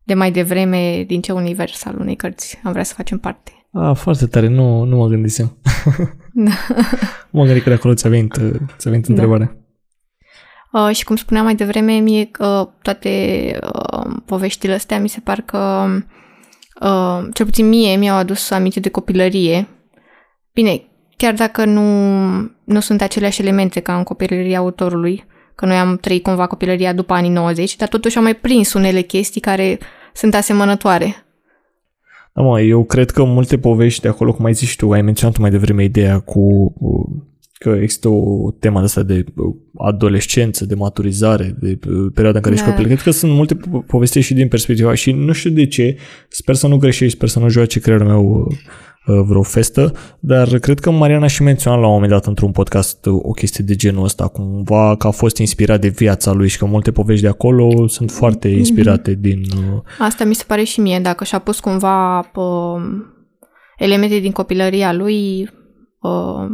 [0.05, 3.51] de mai devreme din ce univers al unei cărți am vrea să facem parte.
[3.73, 5.57] Ah, foarte tare, nu, nu mă gândisem.
[6.33, 6.51] Da.
[7.31, 8.33] mă gândit că de acolo ți-a venit,
[8.77, 9.13] ți-a venit da.
[9.13, 9.57] întrebarea.
[10.73, 13.11] Uh, și cum spuneam mai devreme, mie uh, toate
[13.63, 15.87] uh, poveștile astea mi se par că,
[16.81, 19.69] uh, cel puțin mie, mi-au adus aminte de copilărie.
[20.53, 20.83] Bine,
[21.17, 21.83] chiar dacă nu,
[22.65, 25.25] nu sunt aceleași elemente ca în copilăria autorului,
[25.57, 29.01] că noi am trăit cumva copilăria după anii 90, dar totuși am mai prins unele
[29.01, 29.79] chestii care
[30.15, 31.15] sunt asemănătoare.
[32.35, 35.39] Da, mă, eu cred că multe povești de acolo, cum ai zis tu, ai menționat
[35.39, 36.75] mai devreme ideea cu
[37.59, 39.25] că există o temă asta de
[39.79, 41.79] adolescență, de maturizare, de
[42.15, 42.61] perioada în care da.
[42.61, 42.85] ești copil.
[42.85, 45.97] Cred că sunt multe povesti și din perspectiva și nu știu de ce,
[46.29, 48.57] sper să nu greșești, sper să nu joace creierul meu Uh,
[49.07, 53.31] vreo festă, dar cred că Mariana și menționat la un moment dat într-un podcast o
[53.31, 56.93] chestie de genul ăsta, cumva că a fost inspirat de viața lui și că multe
[56.93, 58.59] povești de acolo sunt foarte mhm.
[58.59, 59.21] inspirate mm-hmm.
[59.21, 59.43] din...
[59.57, 62.83] Uh, Asta mi se pare și mie, dacă și-a pus cumva uh,
[63.79, 65.51] elemente din copilăria lui
[66.01, 66.47] uh,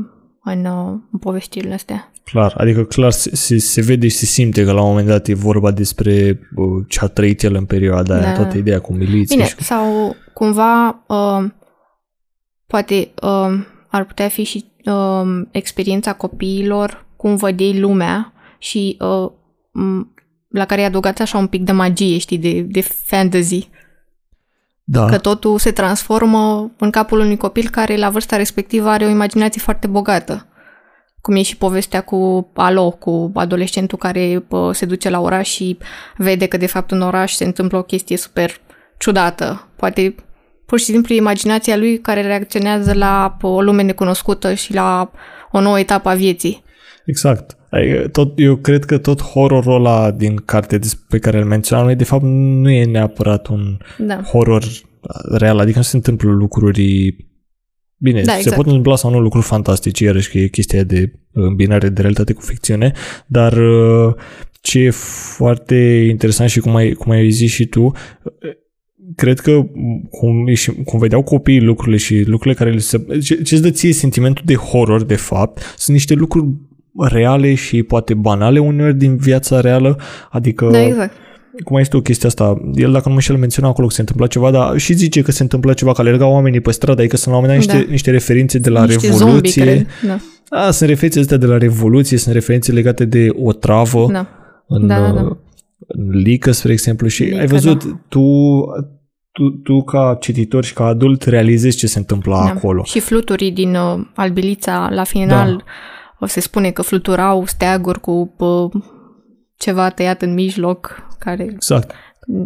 [0.44, 2.12] în, uh, în povestirile astea.
[2.24, 5.28] Clar, adică clar se, se, se vede și se simte că la un moment dat
[5.28, 8.24] e vorba despre uh, ce a trăit el în perioada da.
[8.24, 9.36] aia, toată ideea cu miliții.
[9.36, 9.54] Bine, și...
[9.62, 11.44] sau cumva uh,
[12.72, 19.30] Poate uh, ar putea fi și uh, experiența copiilor, cum văd ei lumea și uh,
[20.48, 23.68] la care i adăugați așa un pic de magie, știi, de, de fantasy.
[24.84, 25.06] Da.
[25.06, 29.60] Că totul se transformă în capul unui copil care la vârsta respectivă are o imaginație
[29.60, 30.46] foarte bogată.
[31.20, 35.78] Cum e și povestea cu Alo, cu adolescentul care pă, se duce la oraș și
[36.16, 38.60] vede că de fapt în oraș se întâmplă o chestie super
[38.98, 39.68] ciudată.
[39.76, 40.14] Poate
[40.72, 45.10] pur și simplu imaginația lui care reacționează la o lume necunoscută și la
[45.50, 46.64] o nouă etapă a vieții.
[47.04, 47.56] Exact.
[48.12, 52.04] Tot, eu cred că tot horrorul ăla din carte pe care îl menționam noi, de
[52.04, 54.22] fapt, nu e neapărat un da.
[54.22, 54.64] horror
[55.38, 57.16] real, adică nu se întâmplă lucruri
[57.96, 58.48] Bine, da, exact.
[58.48, 62.32] se pot întâmpla sau nu lucruri fantastice, iarăși că e chestia de îmbinare de realitate
[62.32, 62.92] cu ficțiune,
[63.26, 64.14] dar uh,
[64.60, 64.90] ce e
[65.36, 67.92] foarte interesant și cum ai, cum ai zis și tu,
[69.16, 69.62] cred că
[70.10, 70.44] cum,
[70.84, 73.06] cum vedeau copiii lucrurile și lucrurile care le se...
[73.22, 76.46] Ce, ce îți dă ție sentimentul de horror, de fapt, sunt niște lucruri
[76.98, 79.98] reale și poate banale uneori din viața reală,
[80.30, 80.68] adică...
[80.70, 81.12] Da, exact.
[81.64, 82.72] Cum este o chestie asta?
[82.74, 85.42] El, dacă nu mă menționa acolo că se întâmpla ceva, dar și zice că se
[85.42, 87.92] întâmplă ceva, că alergau oamenii pe stradă, adică sunt la un moment dat niște, da.
[87.92, 89.64] niște referințe de la niște Revoluție.
[89.64, 90.18] Zombie, da.
[90.58, 94.28] A, sunt referințe astea de la Revoluție, sunt referințe legate de o travă da.
[94.66, 95.36] în, da, da, da în
[96.12, 98.00] lică, spre exemplu, și lică, ai văzut, da.
[98.08, 98.20] tu,
[99.32, 102.50] tu, tu ca cititor și ca adult realizezi ce se întâmplă da.
[102.50, 102.82] acolo.
[102.84, 105.64] Și fluturii din uh, Albilița, la final, da.
[106.20, 108.82] o se spune că fluturau steaguri cu uh,
[109.56, 111.92] ceva tăiat în mijloc, care exact.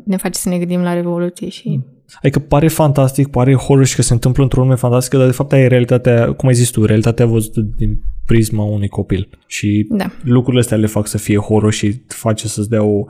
[0.04, 1.80] ne face să ne gândim la Revoluție și...
[2.22, 5.52] Adică pare fantastic, pare horror și că se întâmplă într-o lume fantastică, dar de fapt
[5.52, 9.28] e realitatea, cum ai zis tu, realitatea văzută din prisma unui copil.
[9.46, 10.10] Și da.
[10.22, 13.04] lucrurile astea le fac să fie horror și face să-ți dea o,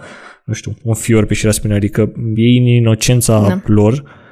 [0.45, 3.61] nu știu, un fior pe șirea spinării, adică ei în inocența da.
[3.65, 4.25] lor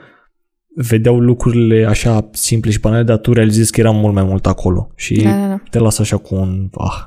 [0.77, 4.93] vedeau lucrurile așa simple și banale, dar tu realizezi că era mult mai mult acolo
[4.97, 5.61] și da, da, da.
[5.71, 7.07] te lasă așa cu un ah.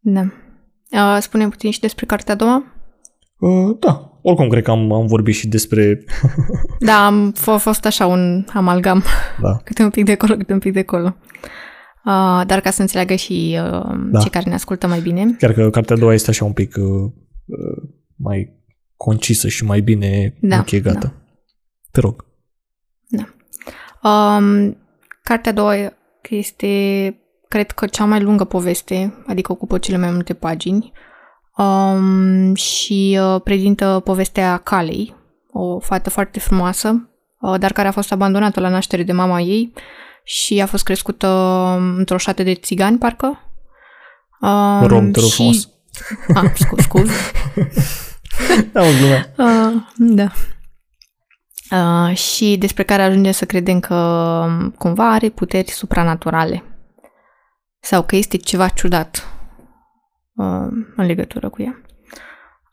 [0.14, 0.32] da.
[0.90, 2.64] Uh, spune puțin și despre cartea a doua?
[3.38, 6.04] Uh, da, oricum cred că am, am vorbit și despre...
[6.88, 9.02] da, am f- fost așa un amalgam.
[9.40, 9.56] Da.
[9.64, 11.16] Câte un pic de acolo, câte un pic de acolo.
[12.04, 14.18] Uh, dar ca să înțeleagă și uh, da.
[14.20, 15.34] cei care ne ascultă mai bine.
[15.38, 16.84] Chiar că cartea a doua este așa un pic uh,
[17.44, 18.62] uh mai
[18.96, 21.06] concisă și mai bine da, închegată.
[21.06, 21.12] Da.
[21.90, 22.24] Te rog.
[23.08, 23.24] Da.
[24.08, 24.76] Um,
[25.22, 25.74] cartea a doua
[26.28, 26.68] este,
[27.48, 30.92] cred că, cea mai lungă poveste, adică ocupă cele mai multe pagini
[31.56, 35.14] um, și uh, prezintă povestea Calei,
[35.52, 37.08] o fată foarte frumoasă,
[37.40, 39.72] uh, dar care a fost abandonată la naștere de mama ei
[40.24, 43.38] și a fost crescută um, într-o șată de țigani, parcă.
[44.40, 45.34] Um, Rom, te rog și...
[45.34, 45.68] frumos.
[46.34, 47.10] Ah, scuz, scuz.
[48.72, 49.26] da, o glumă.
[49.36, 50.32] Uh, da.
[51.70, 56.62] Uh, și despre care ajunge să credem că um, cumva are puteri supranaturale
[57.80, 59.33] sau că este ceva ciudat
[60.34, 60.66] uh,
[60.96, 61.82] în legătură cu ea.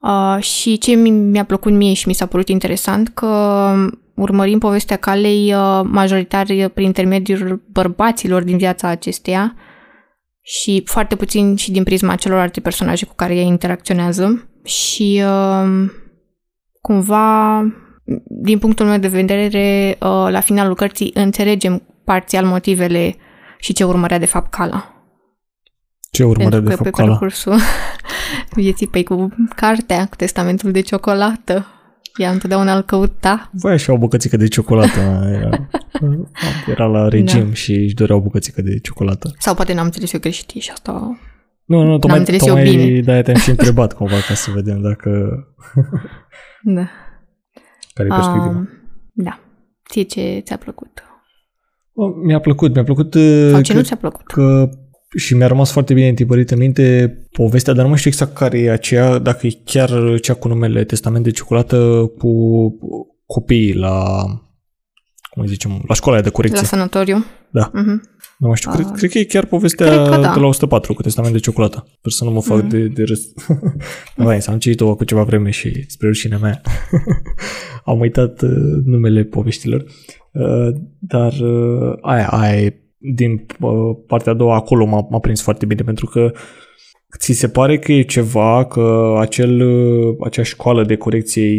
[0.01, 3.73] Uh, și ce mi-a plăcut mie și mi s-a părut interesant că
[4.15, 9.55] urmărim povestea calei uh, majoritar prin intermediul bărbaților din viața acesteia
[10.41, 15.89] și foarte puțin și din prisma celorlalte personaje cu care ea interacționează și uh,
[16.81, 17.61] cumva
[18.25, 23.15] din punctul meu de vedere uh, la finalul cărții înțelegem parțial motivele
[23.59, 25.00] și ce urmărea de fapt Cala.
[26.11, 27.09] Ce urmărea de fapt pe Cala?
[27.09, 27.55] parcursul
[28.55, 31.65] vieții pe cu cartea, cu testamentul de ciocolată.
[32.15, 33.49] Ea întotdeauna îl căuta.
[33.53, 34.99] Voia și o bucățică de ciocolată.
[35.33, 35.69] Era,
[36.67, 37.53] era la regim da.
[37.53, 39.33] și își dorea o bucățică de ciocolată.
[39.37, 41.19] Sau poate n-am înțeles eu greșit și asta...
[41.65, 43.01] Nu, nu, tocmai, tocmai bine.
[43.01, 45.09] de-aia te-am și întrebat cumva ca să vedem dacă...
[46.77, 46.89] da.
[47.93, 48.47] Care e perspectiva?
[48.47, 48.69] Um,
[49.13, 49.39] da.
[49.89, 51.03] Ție ce ți-a plăcut?
[52.23, 53.13] Mi-a plăcut, mi-a plăcut...
[53.51, 54.25] Sau ce că, nu ți-a plăcut?
[54.25, 54.69] Că
[55.17, 58.59] și mi-a rămas foarte bine întipărit în minte povestea, dar nu mai știu exact care
[58.59, 62.29] e aceea, dacă e chiar cea cu numele Testament de Ciocolată cu
[63.25, 64.23] copiii la,
[65.29, 66.61] cum zicem, la școala de corecție.
[66.61, 67.25] La sanatoriu.
[67.51, 67.69] Da.
[67.69, 68.09] Uh-huh.
[68.37, 70.33] Nu mai știu, uh, cred, cred că e chiar povestea da.
[70.33, 71.87] de la 104 cu Testament de Ciocolată.
[71.97, 72.69] Sper să nu mă fac uh-huh.
[72.69, 73.21] de, de râs.
[74.15, 76.61] da, am citit-o cu ceva vreme și spre rușinea mea
[77.85, 78.49] am uitat uh,
[78.85, 79.85] numele poveștilor.
[80.31, 85.41] Uh, dar uh, aia, aia e din uh, partea a doua acolo m-a, m-a prins
[85.41, 86.31] foarte bine pentru că
[87.17, 91.51] ți se pare că e ceva, că acel, uh, acea școală de corecție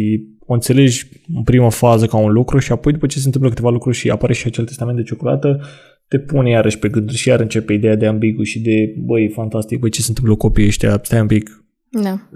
[0.45, 3.69] o înțelegi în prima fază ca un lucru și apoi după ce se întâmplă câteva
[3.69, 5.61] lucruri și apare și acel testament de ciocolată,
[6.07, 9.79] te pune iarăși pe gânduri și iar începe ideea de ambigu și de, băi, fantastic,
[9.79, 11.65] băi, ce se întâmplă cu copiii ăștia, stai un pic.
[11.89, 12.29] Da.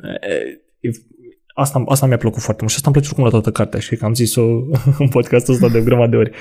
[1.53, 3.95] Asta, asta mi-a plăcut foarte mult și asta îmi place oricum la toată cartea și
[3.95, 4.41] că am zis-o
[5.03, 6.31] în podcastul ăsta de o grămadă de ori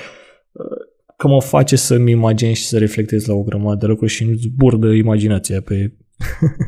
[1.17, 4.33] că mă face să-mi imaginez și să reflectez la o grămadă de lucruri și nu
[4.33, 5.97] zburdă imaginația pe...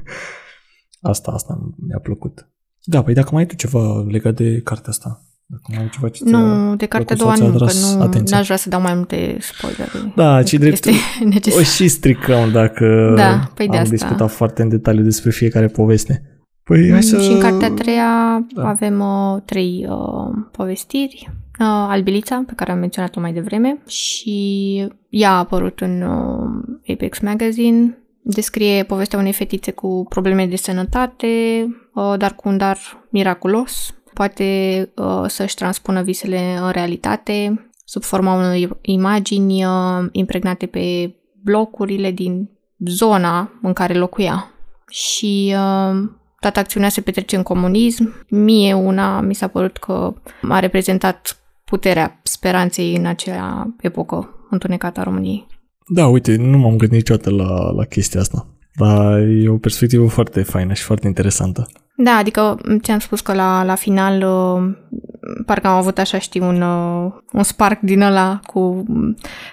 [1.11, 2.49] asta, asta mi-a plăcut.
[2.83, 6.09] Da, păi dacă mai ai tu ceva legat de cartea asta, dacă mai ai ceva
[6.09, 8.37] ce Nu, de cartea a doua nu, că nu atenție.
[8.37, 10.13] aș vrea să dau mai multe spoilere.
[10.17, 10.87] Da, ci drept
[11.59, 13.95] o și stricăm dacă da, păi de am asta.
[13.95, 16.23] discutat foarte în detaliu despre fiecare poveste.
[16.63, 17.21] Păi hai să...
[17.21, 18.69] Și în cartea a treia da.
[18.69, 25.31] avem uh, trei uh, povestiri uh, Albilița, pe care am menționat-o mai devreme, și ea
[25.31, 27.99] a apărut în uh, Apex Magazine.
[28.23, 31.27] Descrie povestea unei fetițe cu probleme de sănătate,
[31.95, 32.79] uh, dar cu un dar
[33.11, 33.95] miraculos.
[34.15, 42.11] Poate uh, să-și transpună visele în realitate sub forma unor imagini uh, impregnate pe blocurile
[42.11, 44.51] din zona în care locuia.
[44.89, 46.09] Și uh,
[46.41, 48.27] toată acțiunea se petrece în comunism.
[48.29, 50.15] Mie una mi s-a părut că
[50.49, 55.47] a reprezentat puterea speranței în acea epocă întunecată a României.
[55.87, 58.47] Da, uite, nu m-am gândit niciodată la, la chestia asta.
[58.75, 61.67] Dar e o perspectivă foarte faină și foarte interesantă.
[61.97, 64.77] Da, adică ți-am spus că la, la final uh,
[65.47, 68.85] parcă am avut așa, știi, un, uh, un spark din ăla cu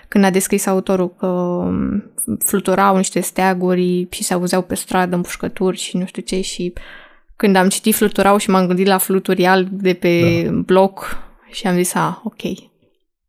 [0.08, 2.04] când a descris autorul că um,
[2.40, 6.74] fluturau niște steaguri și se auzeau pe stradă împușcături și nu știu ce și
[7.36, 10.52] când am citit fluturau și m-am gândit la fluturi alb de pe da.
[10.52, 11.25] bloc
[11.56, 12.42] și am zis, a, ok,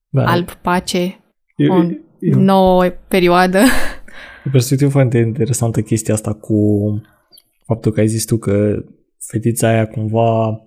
[0.08, 0.24] da.
[0.24, 1.24] alb, pace,
[1.56, 1.82] e, o
[2.18, 3.58] e, nouă perioadă.
[4.44, 6.56] E perspectivă foarte interesantă chestia asta cu
[7.66, 8.84] faptul că ai zis tu că
[9.18, 10.60] fetița aia cumva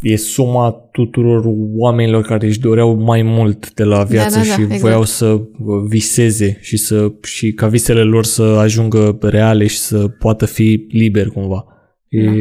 [0.00, 1.42] e suma tuturor
[1.76, 4.80] oamenilor care își doreau mai mult de la viață da, da, da, și exact.
[4.80, 5.40] voiau să
[5.88, 11.26] viseze și, să, și ca visele lor să ajungă reale și să poată fi liber
[11.26, 11.64] cumva.
[12.08, 12.32] E, da.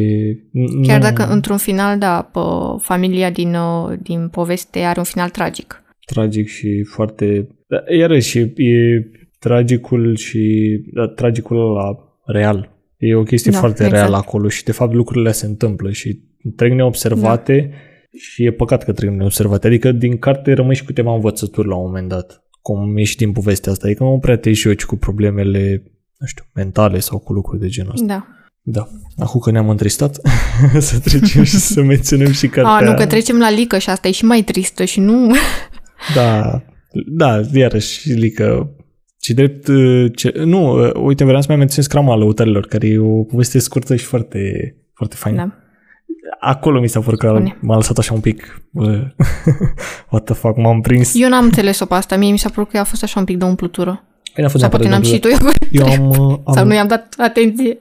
[0.88, 1.04] Chiar nu...
[1.04, 2.32] dacă într-un final, da,
[2.82, 5.84] familia din, uh, din poveste are un final tragic.
[6.06, 7.48] Tragic și foarte...
[7.68, 10.64] Da, iarăși, e tragicul și...
[10.94, 12.76] Da, tragicul la real.
[12.98, 14.02] E o chestie da, foarte exact.
[14.02, 16.22] reală acolo și de fapt lucrurile se întâmplă și
[16.56, 17.78] trec neobservate da.
[18.18, 19.68] și e păcat că trec neobservate.
[19.68, 22.44] Adică din carte rămâi și câteva învățături la un moment dat.
[22.62, 23.88] Cum ești din povestea asta.
[23.88, 25.84] Adică nu prea te joci cu problemele,
[26.18, 28.06] nu știu, mentale sau cu lucruri de genul ăsta.
[28.06, 28.28] Da.
[28.70, 28.88] Da.
[29.18, 30.20] Acum că ne-am întristat,
[30.80, 32.72] să trecem și să menționăm și cartea...
[32.72, 35.36] A, nu, că trecem la Lică și asta e și mai tristă și nu...
[36.16, 36.62] da,
[37.06, 38.72] da, iarăși Lică
[39.20, 39.68] ci drept,
[40.16, 44.06] ce, nu, uite, vreau să mai menționez Crama Lăutărilor, care e o poveste scurtă și
[44.06, 44.40] foarte,
[44.94, 45.38] foarte faină.
[45.38, 45.56] Da.
[46.40, 48.62] Acolo mi s-a părut că m-a lăsat așa un pic,
[50.12, 51.12] what the fuck, m-am prins.
[51.16, 53.38] Eu n-am înțeles-o pe asta, mie mi s-a părut că a fost așa un pic
[53.38, 54.04] de umplutură.
[54.46, 55.32] Păi Sau poate n-am citit eu.
[55.72, 56.14] eu am,
[56.46, 57.78] am, Sau nu i-am dat atenție.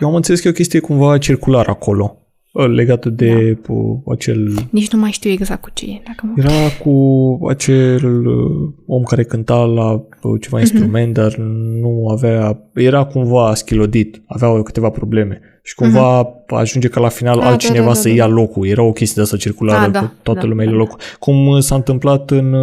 [0.00, 2.22] Eu am înțeles că e o chestie cumva circulară acolo
[2.66, 3.74] legată de da.
[4.12, 4.68] acel...
[4.70, 6.02] Nici nu mai știu exact cu ce e.
[6.06, 6.32] Dacă mă...
[6.36, 10.60] Era cu acel uh, om care cânta la uh, ceva mm-hmm.
[10.60, 11.34] instrument, dar
[11.80, 12.58] nu avea...
[12.74, 15.40] Era cumva schilodit, avea câteva probleme.
[15.62, 16.56] Și cumva mm-hmm.
[16.56, 18.32] ajunge ca la final da, altcineva da, da, da, să ia da.
[18.32, 18.66] locul.
[18.66, 20.98] Era o chestie de asta circulară, da, da, toată da, lumea da, locul.
[21.18, 22.54] Cum uh, s-a întâmplat în...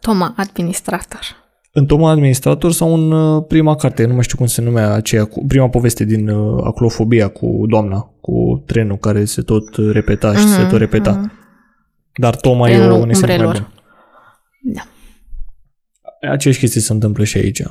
[0.00, 1.44] Toma, administrator
[1.78, 5.24] în Toma Administrator sau în uh, prima carte, nu mai știu cum se numea aceea,
[5.24, 10.44] cu, prima poveste din uh, aclofobia cu doamna, cu trenul care se tot repeta și
[10.44, 11.20] uh-huh, se mhm, tot repeta.
[11.20, 11.30] Uh-huh.
[12.14, 13.72] Dar Toma e un exemplu mai bun.
[14.62, 14.82] Da.
[16.30, 17.62] Aceeași chestii se întâmplă și aici.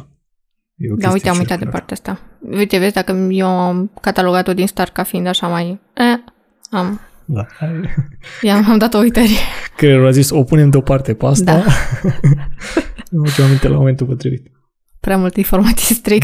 [0.98, 2.20] Da, uite, am uitat de partea asta.
[2.52, 5.80] Uite, vezi, dacă eu am catalogat-o din start ca fiind așa mai...
[5.94, 6.32] Eh,
[6.70, 7.00] am...
[7.26, 7.46] Da.
[8.42, 9.28] I-am am dat o uitare.
[9.76, 11.44] Creierul a zis, o punem deoparte pe asta.
[11.44, 11.64] Da.
[13.10, 14.52] Nu ce aminte la momentul potrivit.
[15.00, 16.24] Prea mult informații stric.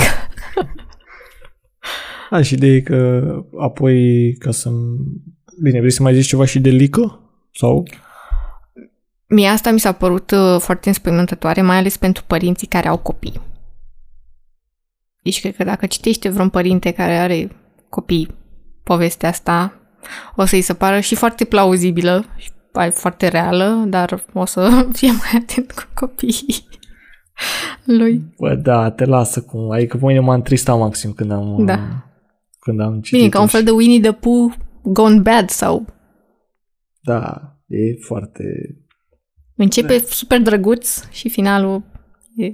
[2.29, 3.21] A, și de că
[3.59, 4.69] apoi ca să
[5.61, 7.19] Bine, vrei să mai zici ceva și de lică?
[7.53, 7.87] Sau?
[9.27, 13.41] Mie asta mi s-a părut uh, foarte înspăimântătoare, mai ales pentru părinții care au copii.
[15.23, 17.49] Deci cred că dacă citește vreun părinte care are
[17.89, 18.27] copii
[18.83, 19.80] povestea asta,
[20.35, 22.51] o să-i se pară și foarte plauzibilă și
[22.91, 26.65] foarte reală, dar o să fie mai atent cu copiii
[27.97, 28.21] lui.
[28.37, 29.71] Bă, da, te lasă cum.
[29.71, 32.05] Adică pe mine m-a întristat maxim când am, da.
[32.59, 33.17] când am citit.
[33.17, 35.85] Bine, ca un fel de Winnie the Pooh gone bad sau...
[37.01, 38.43] Da, e foarte...
[39.55, 40.03] Începe da.
[40.07, 41.83] super drăguț și finalul
[42.35, 42.53] e...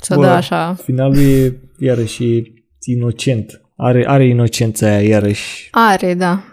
[0.00, 0.74] Să dă așa...
[0.74, 2.52] Finalul e iarăși
[2.84, 3.63] inocent.
[3.76, 5.68] Are, are inocența aia iarăși.
[5.70, 6.44] Are, da.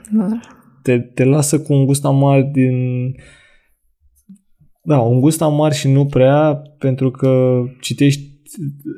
[0.82, 2.76] Te, te lasă cu un gust amar din
[4.84, 8.42] da, un gust amar și nu prea, pentru că citești,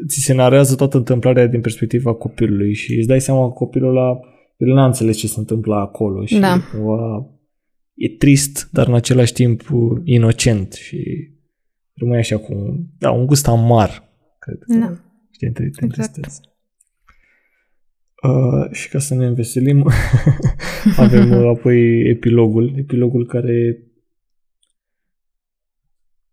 [0.08, 4.20] ți se narează toată întâmplarea din perspectiva copilului și îți dai seama că copilul ăla,
[4.58, 6.58] el n-a înțeles ce se întâmplă acolo și da.
[6.84, 7.28] Ua,
[7.94, 9.62] e trist, dar în același timp
[10.04, 11.30] inocent și
[11.94, 12.54] rămâi așa cu
[12.98, 14.04] da, un gust amar,
[14.40, 14.80] cred.
[14.80, 14.98] Da.
[15.32, 16.20] Știi, te, te exact.
[18.24, 19.90] Uh, și ca să ne înveselim,
[20.98, 23.84] avem uh, apoi epilogul, epilogul care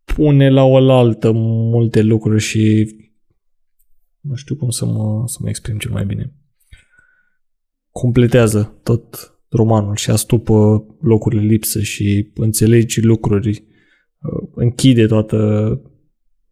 [0.05, 2.95] pune la oaltă multe lucruri și
[4.21, 6.35] nu știu cum să mă, să mă exprim cel mai bine.
[7.91, 13.65] Completează tot romanul și astupă locurile lipsă și înțelegi lucruri,
[14.19, 15.37] uh, închide toată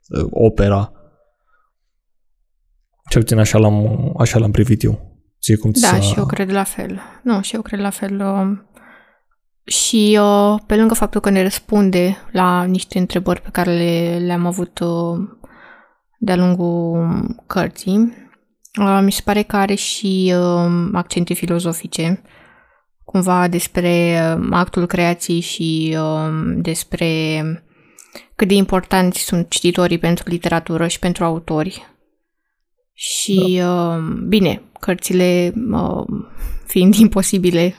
[0.09, 0.93] uh, opera.
[3.11, 5.09] Cel puțin așa l-am, așa l-am privit eu.
[5.41, 7.01] Ție cum da, și eu cred la fel.
[7.23, 8.21] Nu, și eu cred la fel.
[8.21, 8.59] Uh,
[9.65, 14.47] și uh, pe lângă faptul că ne răspunde la niște întrebări pe care le, le-am
[14.47, 15.19] avut uh,
[16.19, 17.09] de-a lungul
[17.47, 18.13] cărții,
[18.81, 22.23] uh, mi se pare că are și uh, accente filozofice,
[23.05, 27.43] cumva despre uh, actul creației și uh, despre
[28.35, 31.87] cât de importanți sunt cititorii pentru literatură și pentru autori.
[33.01, 33.97] Și, da.
[33.97, 36.05] uh, bine, cărțile uh,
[36.67, 37.75] fiind imposibile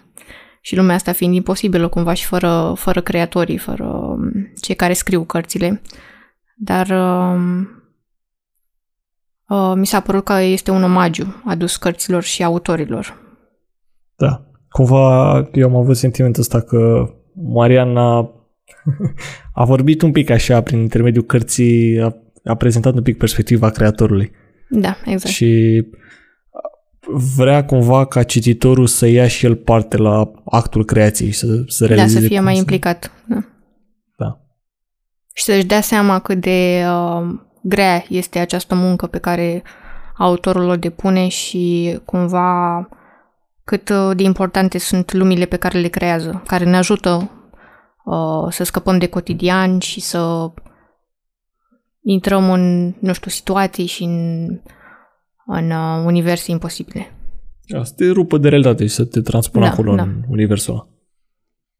[0.61, 5.23] și lumea asta fiind imposibilă cumva și fără, fără creatorii, fără um, cei care scriu
[5.23, 5.81] cărțile.
[6.55, 7.41] Dar uh,
[9.47, 13.17] uh, mi s-a părut că este un omagiu adus cărților și autorilor.
[14.15, 14.45] Da.
[14.69, 18.17] Cumva eu am avut sentimentul ăsta că Mariana
[19.53, 24.31] a vorbit un pic așa prin intermediul cărții, a, a prezentat un pic perspectiva creatorului.
[24.69, 25.33] Da, exact.
[25.33, 25.83] Și
[27.35, 32.13] vrea cumva ca cititorul să ia și el parte la actul creației, să, să realizeze.
[32.13, 32.59] Da, să fie mai să...
[32.59, 33.11] implicat.
[33.25, 33.43] Da.
[34.17, 34.39] da.
[35.33, 39.63] Și să-și dea seama cât de uh, grea este această muncă pe care
[40.17, 42.87] autorul o depune și cumva
[43.63, 47.31] cât uh, de importante sunt lumile pe care le creează, care ne ajută
[48.05, 50.51] uh, să scăpăm de cotidian și să
[52.01, 54.47] intrăm în, nu știu, situații și în,
[55.45, 57.07] în uh, universe imposibile.
[57.67, 60.01] Da, să te rupă de realitate și să te transpună da, acolo da.
[60.01, 60.87] în universul ăla.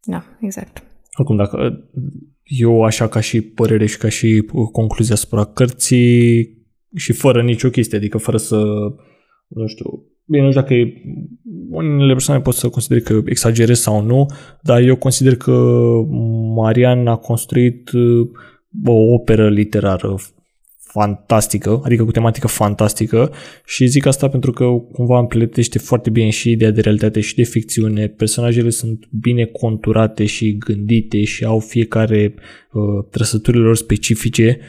[0.04, 0.84] Da, exact.
[1.14, 1.84] Oricum, dacă
[2.44, 6.58] eu așa ca și părere și ca și concluzia asupra cărții
[6.96, 8.56] și fără nicio chestie, adică fără să,
[9.48, 10.94] nu știu, bine, nu știu dacă e,
[11.70, 14.26] unele persoane pot să considere că exagerez sau nu,
[14.62, 15.52] dar eu consider că
[16.56, 17.90] Marian a construit
[18.86, 20.16] o operă literară
[20.92, 23.32] fantastică, adică cu tematică fantastică
[23.66, 27.44] și zic asta pentru că cumva împletește foarte bine și ideea de realitate și de
[27.44, 28.08] ficțiune.
[28.08, 32.34] Personajele sunt bine conturate și gândite și au fiecare
[32.72, 34.60] uh, trăsăturile lor specifice.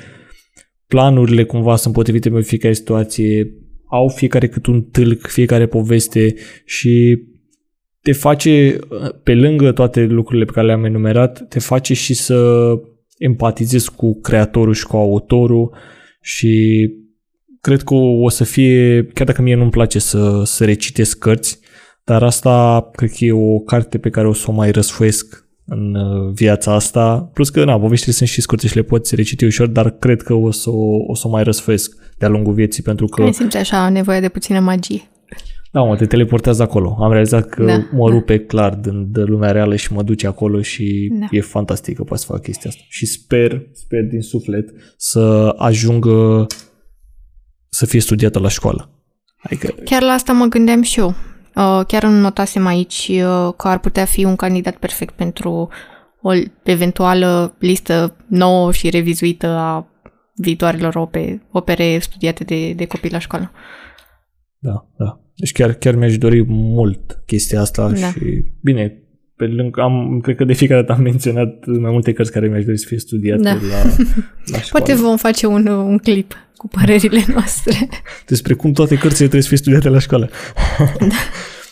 [0.87, 3.53] Planurile cumva sunt potrivite pe fiecare situație,
[3.91, 6.35] au fiecare cât un tâlc, fiecare poveste
[6.65, 7.19] și
[8.03, 8.79] te face,
[9.23, 12.71] pe lângă toate lucrurile pe care le-am enumerat, te face și să
[13.21, 15.75] empatizezi cu creatorul și cu autorul
[16.21, 16.85] și
[17.61, 21.59] cred că o să fie, chiar dacă mie nu-mi place să, să recitesc cărți,
[22.05, 25.95] dar asta cred că e o carte pe care o să o mai răsfoiesc în
[25.95, 27.31] uh, viața asta.
[27.33, 30.35] Plus că, na, poveștile sunt și scurte și le poți reciti ușor, dar cred că
[30.35, 33.23] o să o, o, să o mai răsfoiesc de-a lungul vieții, pentru că...
[33.23, 35.10] Ai simți așa nevoie de puțină magie.
[35.73, 36.97] Da, mă, te teleportează acolo.
[37.01, 38.15] Am realizat că da, mă da.
[38.15, 41.27] rupe clar din de lumea reală și mă duce acolo și da.
[41.31, 42.83] e fantastic că poți să fac chestia asta.
[42.89, 46.47] Și sper, sper din suflet să ajungă
[47.69, 48.91] să fie studiată la școală.
[49.43, 49.75] Adică...
[49.85, 51.09] Chiar la asta mă gândeam și eu.
[51.09, 55.69] Uh, chiar îmi notasem aici uh, că ar putea fi un candidat perfect pentru
[56.23, 56.31] o
[56.63, 59.87] eventuală listă nouă și revizuită a
[60.35, 63.51] viitoarelor opere, opere studiate de, de copii la școală.
[64.59, 65.21] Da, da.
[65.41, 67.97] Deci chiar, chiar mi-aș dori mult chestia asta da.
[67.97, 69.03] și bine,
[69.37, 72.65] pe lângă, am, cred că de fiecare dată am menționat mai multe cărți care mi-aș
[72.65, 73.53] dori să fie studiate da.
[73.53, 73.83] la,
[74.47, 74.69] la școală.
[74.71, 77.89] Poate vom face un, un clip cu părerile noastre.
[78.27, 80.31] Despre cum toate cărțile trebuie să fie studiate la școală.
[80.99, 81.07] Da.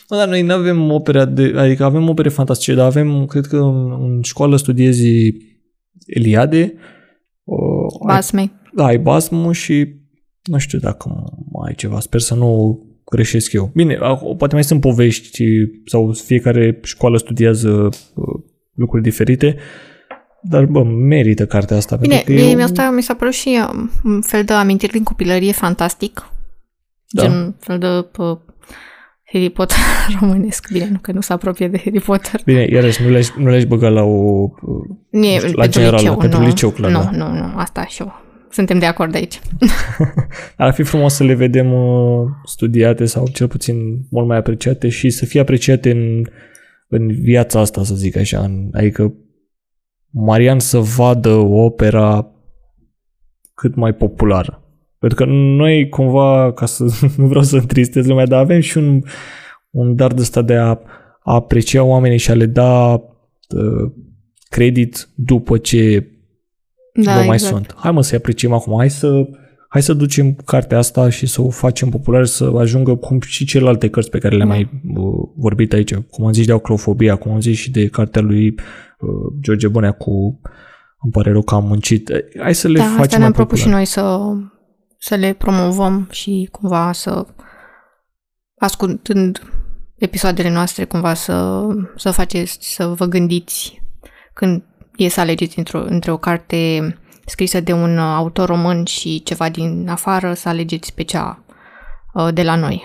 [0.08, 3.56] Mă, dar noi nu avem opere, de, adică avem opere fantastice, dar avem, cred că
[3.56, 5.34] în, în școală studiezi
[6.06, 6.74] Eliade.
[8.06, 8.40] Basme.
[8.40, 9.94] Ai, da, ai Basmu și
[10.42, 11.08] nu știu dacă
[11.52, 12.00] mai ai ceva.
[12.00, 12.80] Sper să nu
[13.10, 13.70] greșesc eu.
[13.74, 13.98] Bine,
[14.36, 15.44] poate mai sunt povești
[15.84, 18.40] sau fiecare școală studiază uh,
[18.74, 19.56] lucruri diferite,
[20.42, 21.96] dar, bă, merită cartea asta.
[21.96, 22.60] Bine, mie eu...
[22.60, 26.32] asta mi s-a părut și um, un fel de amintiri din copilărie fantastic.
[27.08, 27.22] Da.
[27.22, 28.40] Gen un fel de pă,
[29.32, 29.76] Harry Potter
[30.20, 30.68] românesc.
[30.72, 32.40] Bine, nu că nu se apropie de Harry Potter.
[32.44, 34.48] Bine, iarăși nu le-aș, nu le-aș băga la o...
[35.10, 36.90] Nie, la pentru generală, liceu, pentru nu, liceu, clar.
[36.90, 37.10] Nu, da.
[37.10, 38.26] nu, nu, asta și eu
[38.58, 39.40] suntem de acord aici.
[40.56, 43.76] Ar fi frumos să le vedem uh, studiate sau cel puțin
[44.10, 46.22] mult mai apreciate și să fie apreciate în,
[46.88, 48.40] în viața asta, să zic așa.
[48.40, 49.14] În, adică
[50.10, 52.30] Marian să vadă opera
[53.54, 54.62] cât mai populară.
[54.98, 56.84] Pentru că noi cumva, ca să
[57.16, 59.02] nu vreau să întristez lumea, dar avem și un,
[59.70, 60.68] un dar de ăsta de a,
[61.20, 63.92] a aprecia oamenii și a le da uh,
[64.48, 66.10] credit după ce
[66.94, 67.54] da, nu mai exact.
[67.54, 67.74] sunt.
[67.76, 69.28] Hai mă să-i apreciem acum, hai să,
[69.68, 73.88] hai să ducem cartea asta și să o facem populară, să ajungă cum și celelalte
[73.90, 74.54] cărți pe care le-am da.
[74.54, 78.22] mai uh, vorbit aici, cum am zis de acrofobia, cum am zis și de cartea
[78.22, 79.08] lui uh,
[79.40, 80.40] George Bănea cu
[81.00, 82.10] îmi pare rău că am muncit.
[82.38, 84.18] Hai să le da, facem asta ne-am propus și noi să,
[84.98, 87.26] să le promovăm și cumva să
[88.58, 89.42] ascultând
[89.94, 91.66] episoadele noastre cumva să,
[91.96, 93.82] să faceți, să vă gândiți
[94.34, 94.62] când
[94.98, 96.94] e să alegeți într-o, între o carte
[97.26, 101.44] scrisă de un autor român și ceva din afară, să alegeți pe cea
[102.14, 102.82] uh, de la noi.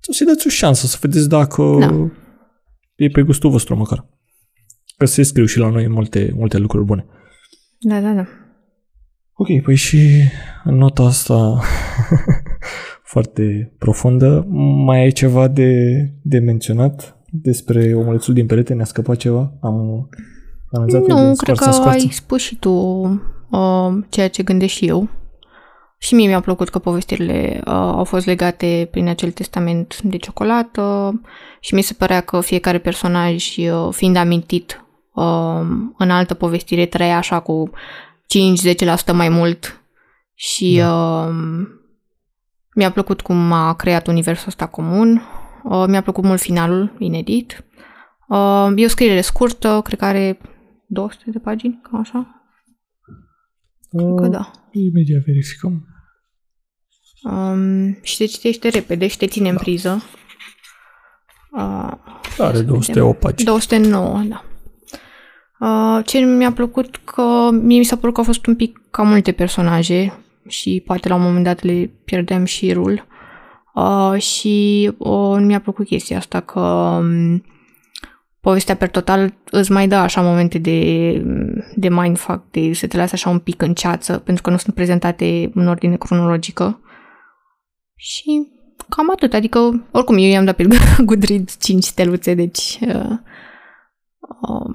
[0.00, 2.10] Să-i dați o șansă, să vedeți dacă da.
[2.94, 4.06] e pe gustul vostru măcar.
[4.96, 7.06] Că se scriu și la noi multe, multe lucruri bune.
[7.78, 8.26] Da, da, da.
[9.32, 10.08] Ok, păi și
[10.64, 11.60] în nota asta
[13.12, 14.46] foarte profundă,
[14.86, 15.82] mai ai ceva de,
[16.22, 18.74] de menționat despre omulețul din perete?
[18.74, 19.52] Ne-a scăpat ceva?
[19.60, 20.08] Am
[20.70, 22.70] nu, cred că ai spus și tu
[23.50, 25.08] uh, ceea ce gândesc și eu.
[25.98, 31.14] Și mie mi-a plăcut că povestirile uh, au fost legate prin acel testament de ciocolată
[31.60, 35.60] și mi se părea că fiecare personaj, uh, fiind amintit uh,
[35.98, 37.70] în altă povestire, trăia așa cu
[39.10, 39.80] 5-10% mai mult
[40.34, 40.92] și da.
[40.92, 41.34] uh,
[42.74, 45.22] Mi-a plăcut cum a creat universul ăsta comun.
[45.64, 47.64] Uh, mi-a plăcut mult finalul inedit.
[48.28, 50.38] Uh, e o scriere scurtă, cred că are
[50.86, 52.48] 200 de pagini, cam așa.
[53.90, 54.50] Uh, că da.
[54.72, 55.86] Imediat verificăm.
[57.22, 59.50] Um, și te citește repede și te ține da.
[59.50, 60.02] în priză.
[61.52, 61.92] Uh,
[62.38, 63.48] are 208 pagini.
[63.48, 64.44] 209, da.
[65.60, 69.08] Uh, ce mi-a plăcut că mie mi s-a părut că au fost un pic cam
[69.08, 70.12] multe personaje
[70.48, 73.06] și poate la un moment dat le pierdeam șirul.
[73.74, 77.44] Uh, și uh, mi-a plăcut chestia asta că um,
[78.46, 80.78] povestea per total îți mai dă așa momente de,
[81.76, 84.74] de mindfuck, de să te lasă așa un pic în ceață, pentru că nu sunt
[84.74, 86.80] prezentate în ordine cronologică.
[87.94, 88.48] Și
[88.88, 89.58] cam atât, adică
[89.92, 90.66] oricum eu i-am dat pe
[91.06, 93.18] Goodreads 5 steluțe, deci uh,
[94.48, 94.74] uh,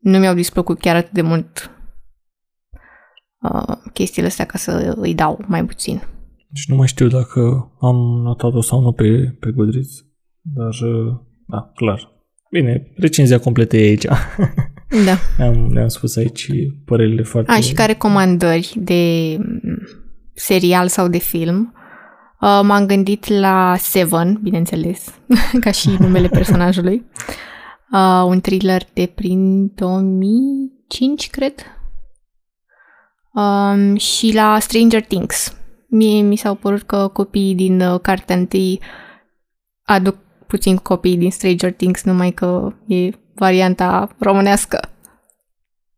[0.00, 1.70] nu mi-au displăcut chiar atât de mult
[3.40, 6.02] uh, chestiile astea ca să îi dau mai puțin.
[6.48, 10.04] Deci nu mai știu dacă am notat-o sau nu pe, pe Goodreads,
[10.40, 12.14] dar uh, da, clar.
[12.56, 14.06] Bine, recenzia completă e aici.
[15.04, 15.18] Da.
[15.38, 16.48] ne-am, ne-am spus aici
[16.84, 17.52] părerile foarte...
[17.52, 19.36] A, și care comandări de
[20.34, 21.74] serial sau de film?
[22.40, 25.14] Uh, m-am gândit la Seven, bineînțeles,
[25.64, 27.04] ca și numele personajului.
[27.92, 31.54] Uh, un thriller de prin 2005, cred.
[33.32, 35.56] Um, și la Stranger Things.
[35.88, 38.80] Mie mi s-au părut că copiii din uh, cartea întâi
[39.82, 40.16] aduc
[40.46, 44.80] puțin copii din Stranger Things, numai că e varianta românească.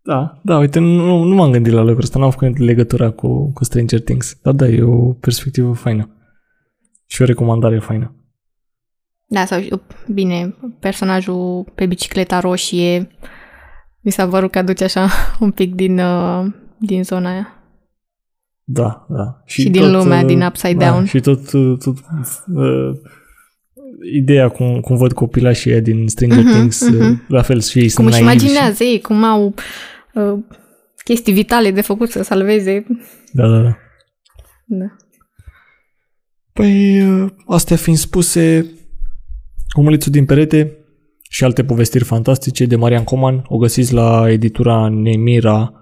[0.02, 3.64] Da, da, uite, nu, nu m-am gândit la lucrul ăsta, n-am făcut legătura cu, cu
[3.64, 4.38] Stranger Things.
[4.42, 6.08] Dar da, e o perspectivă faină.
[7.06, 8.12] Și o recomandare faină.
[9.26, 9.82] Da, sau
[10.12, 13.08] bine, personajul pe bicicleta roșie
[14.00, 15.08] mi s-a părut că aduce așa
[15.40, 16.46] un pic din, uh,
[16.78, 17.52] din zona aia.
[18.64, 19.42] Da, da.
[19.44, 21.04] Și, și din tot, lumea, uh, din Upside da, Down.
[21.04, 21.96] Și tot, uh, tot
[22.54, 22.90] uh,
[24.14, 27.26] ideea cum, cum văd copilașii ăia din Stranger uh-huh, Things, uh-huh.
[27.28, 28.90] la fel și ei cum sunt își imaginează și...
[28.90, 29.54] ei, cum au
[30.14, 30.38] uh,
[31.04, 32.86] chestii vitale de făcut să salveze.
[33.32, 33.76] Da, da, da.
[34.64, 34.96] Da.
[36.52, 38.72] Păi, uh, astea fiind spuse,
[39.72, 40.76] Omulițul din perete
[41.30, 45.72] și alte povestiri fantastice de Marian Coman o găsiți la editura Nemira.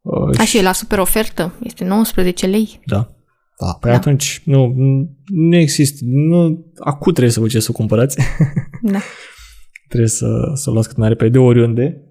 [0.00, 1.54] Uh, A, și e la super ofertă.
[1.62, 2.80] Este 19 lei.
[2.84, 3.14] Da.
[3.60, 3.96] Da, păi da.
[3.96, 4.74] atunci nu,
[5.26, 8.18] nu există, nu, acut trebuie să vă ce să cumpărați.
[8.82, 8.98] Da.
[9.88, 12.04] trebuie să, să o luați cât mai repede, oriunde,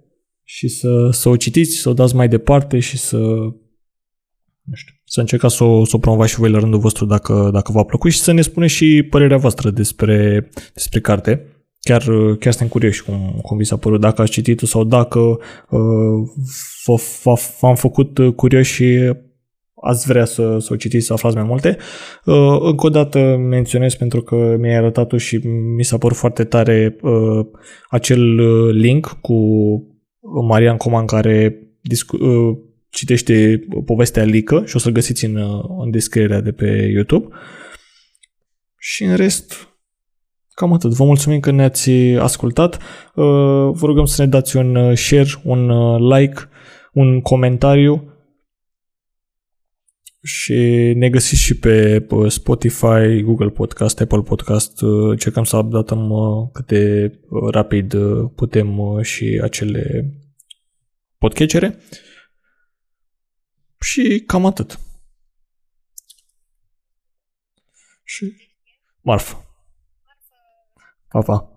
[0.44, 5.20] și să, să o citiți, să o dați mai departe și să, nu știu, să
[5.20, 8.12] încercați să o, să o promovați și voi la rândul vostru dacă, dacă v-a plăcut
[8.12, 11.46] și să ne spuneți și părerea voastră despre, despre carte.
[11.80, 12.04] Chiar,
[12.40, 17.00] chiar suntem curioși cum, cum vi s-a părut, dacă ați citit-o sau dacă uh,
[17.60, 19.14] v-am făcut curioși și
[19.82, 21.78] ați vrea să, să o citiți, să aflați mai multe.
[22.26, 25.38] Uh, încă o dată menționez pentru că mi-ai arătat-o și
[25.78, 27.46] mi s-a părut foarte tare uh,
[27.90, 29.36] acel uh, link cu
[30.48, 32.58] Marian Coman care discu- uh,
[32.90, 37.28] citește povestea Lică și o să găsiți în, uh, în descrierea de pe YouTube.
[38.78, 39.70] Și în rest,
[40.54, 40.92] cam atât.
[40.92, 42.76] Vă mulțumim că ne-ați ascultat.
[42.76, 45.72] Uh, vă rugăm să ne dați un uh, share, un
[46.08, 46.42] like,
[46.94, 48.14] un comentariu
[50.24, 54.82] și ne găsiți și pe Spotify, Google Podcast, Apple Podcast.
[54.82, 56.10] Încercăm să updatăm
[56.54, 57.14] cât de
[57.52, 57.96] rapid
[58.36, 60.14] putem și acele
[61.18, 61.80] podcatchere.
[63.80, 64.80] Și cam atât.
[68.04, 68.34] Și
[69.02, 69.44] marfă.
[71.08, 71.49] Pa, pa.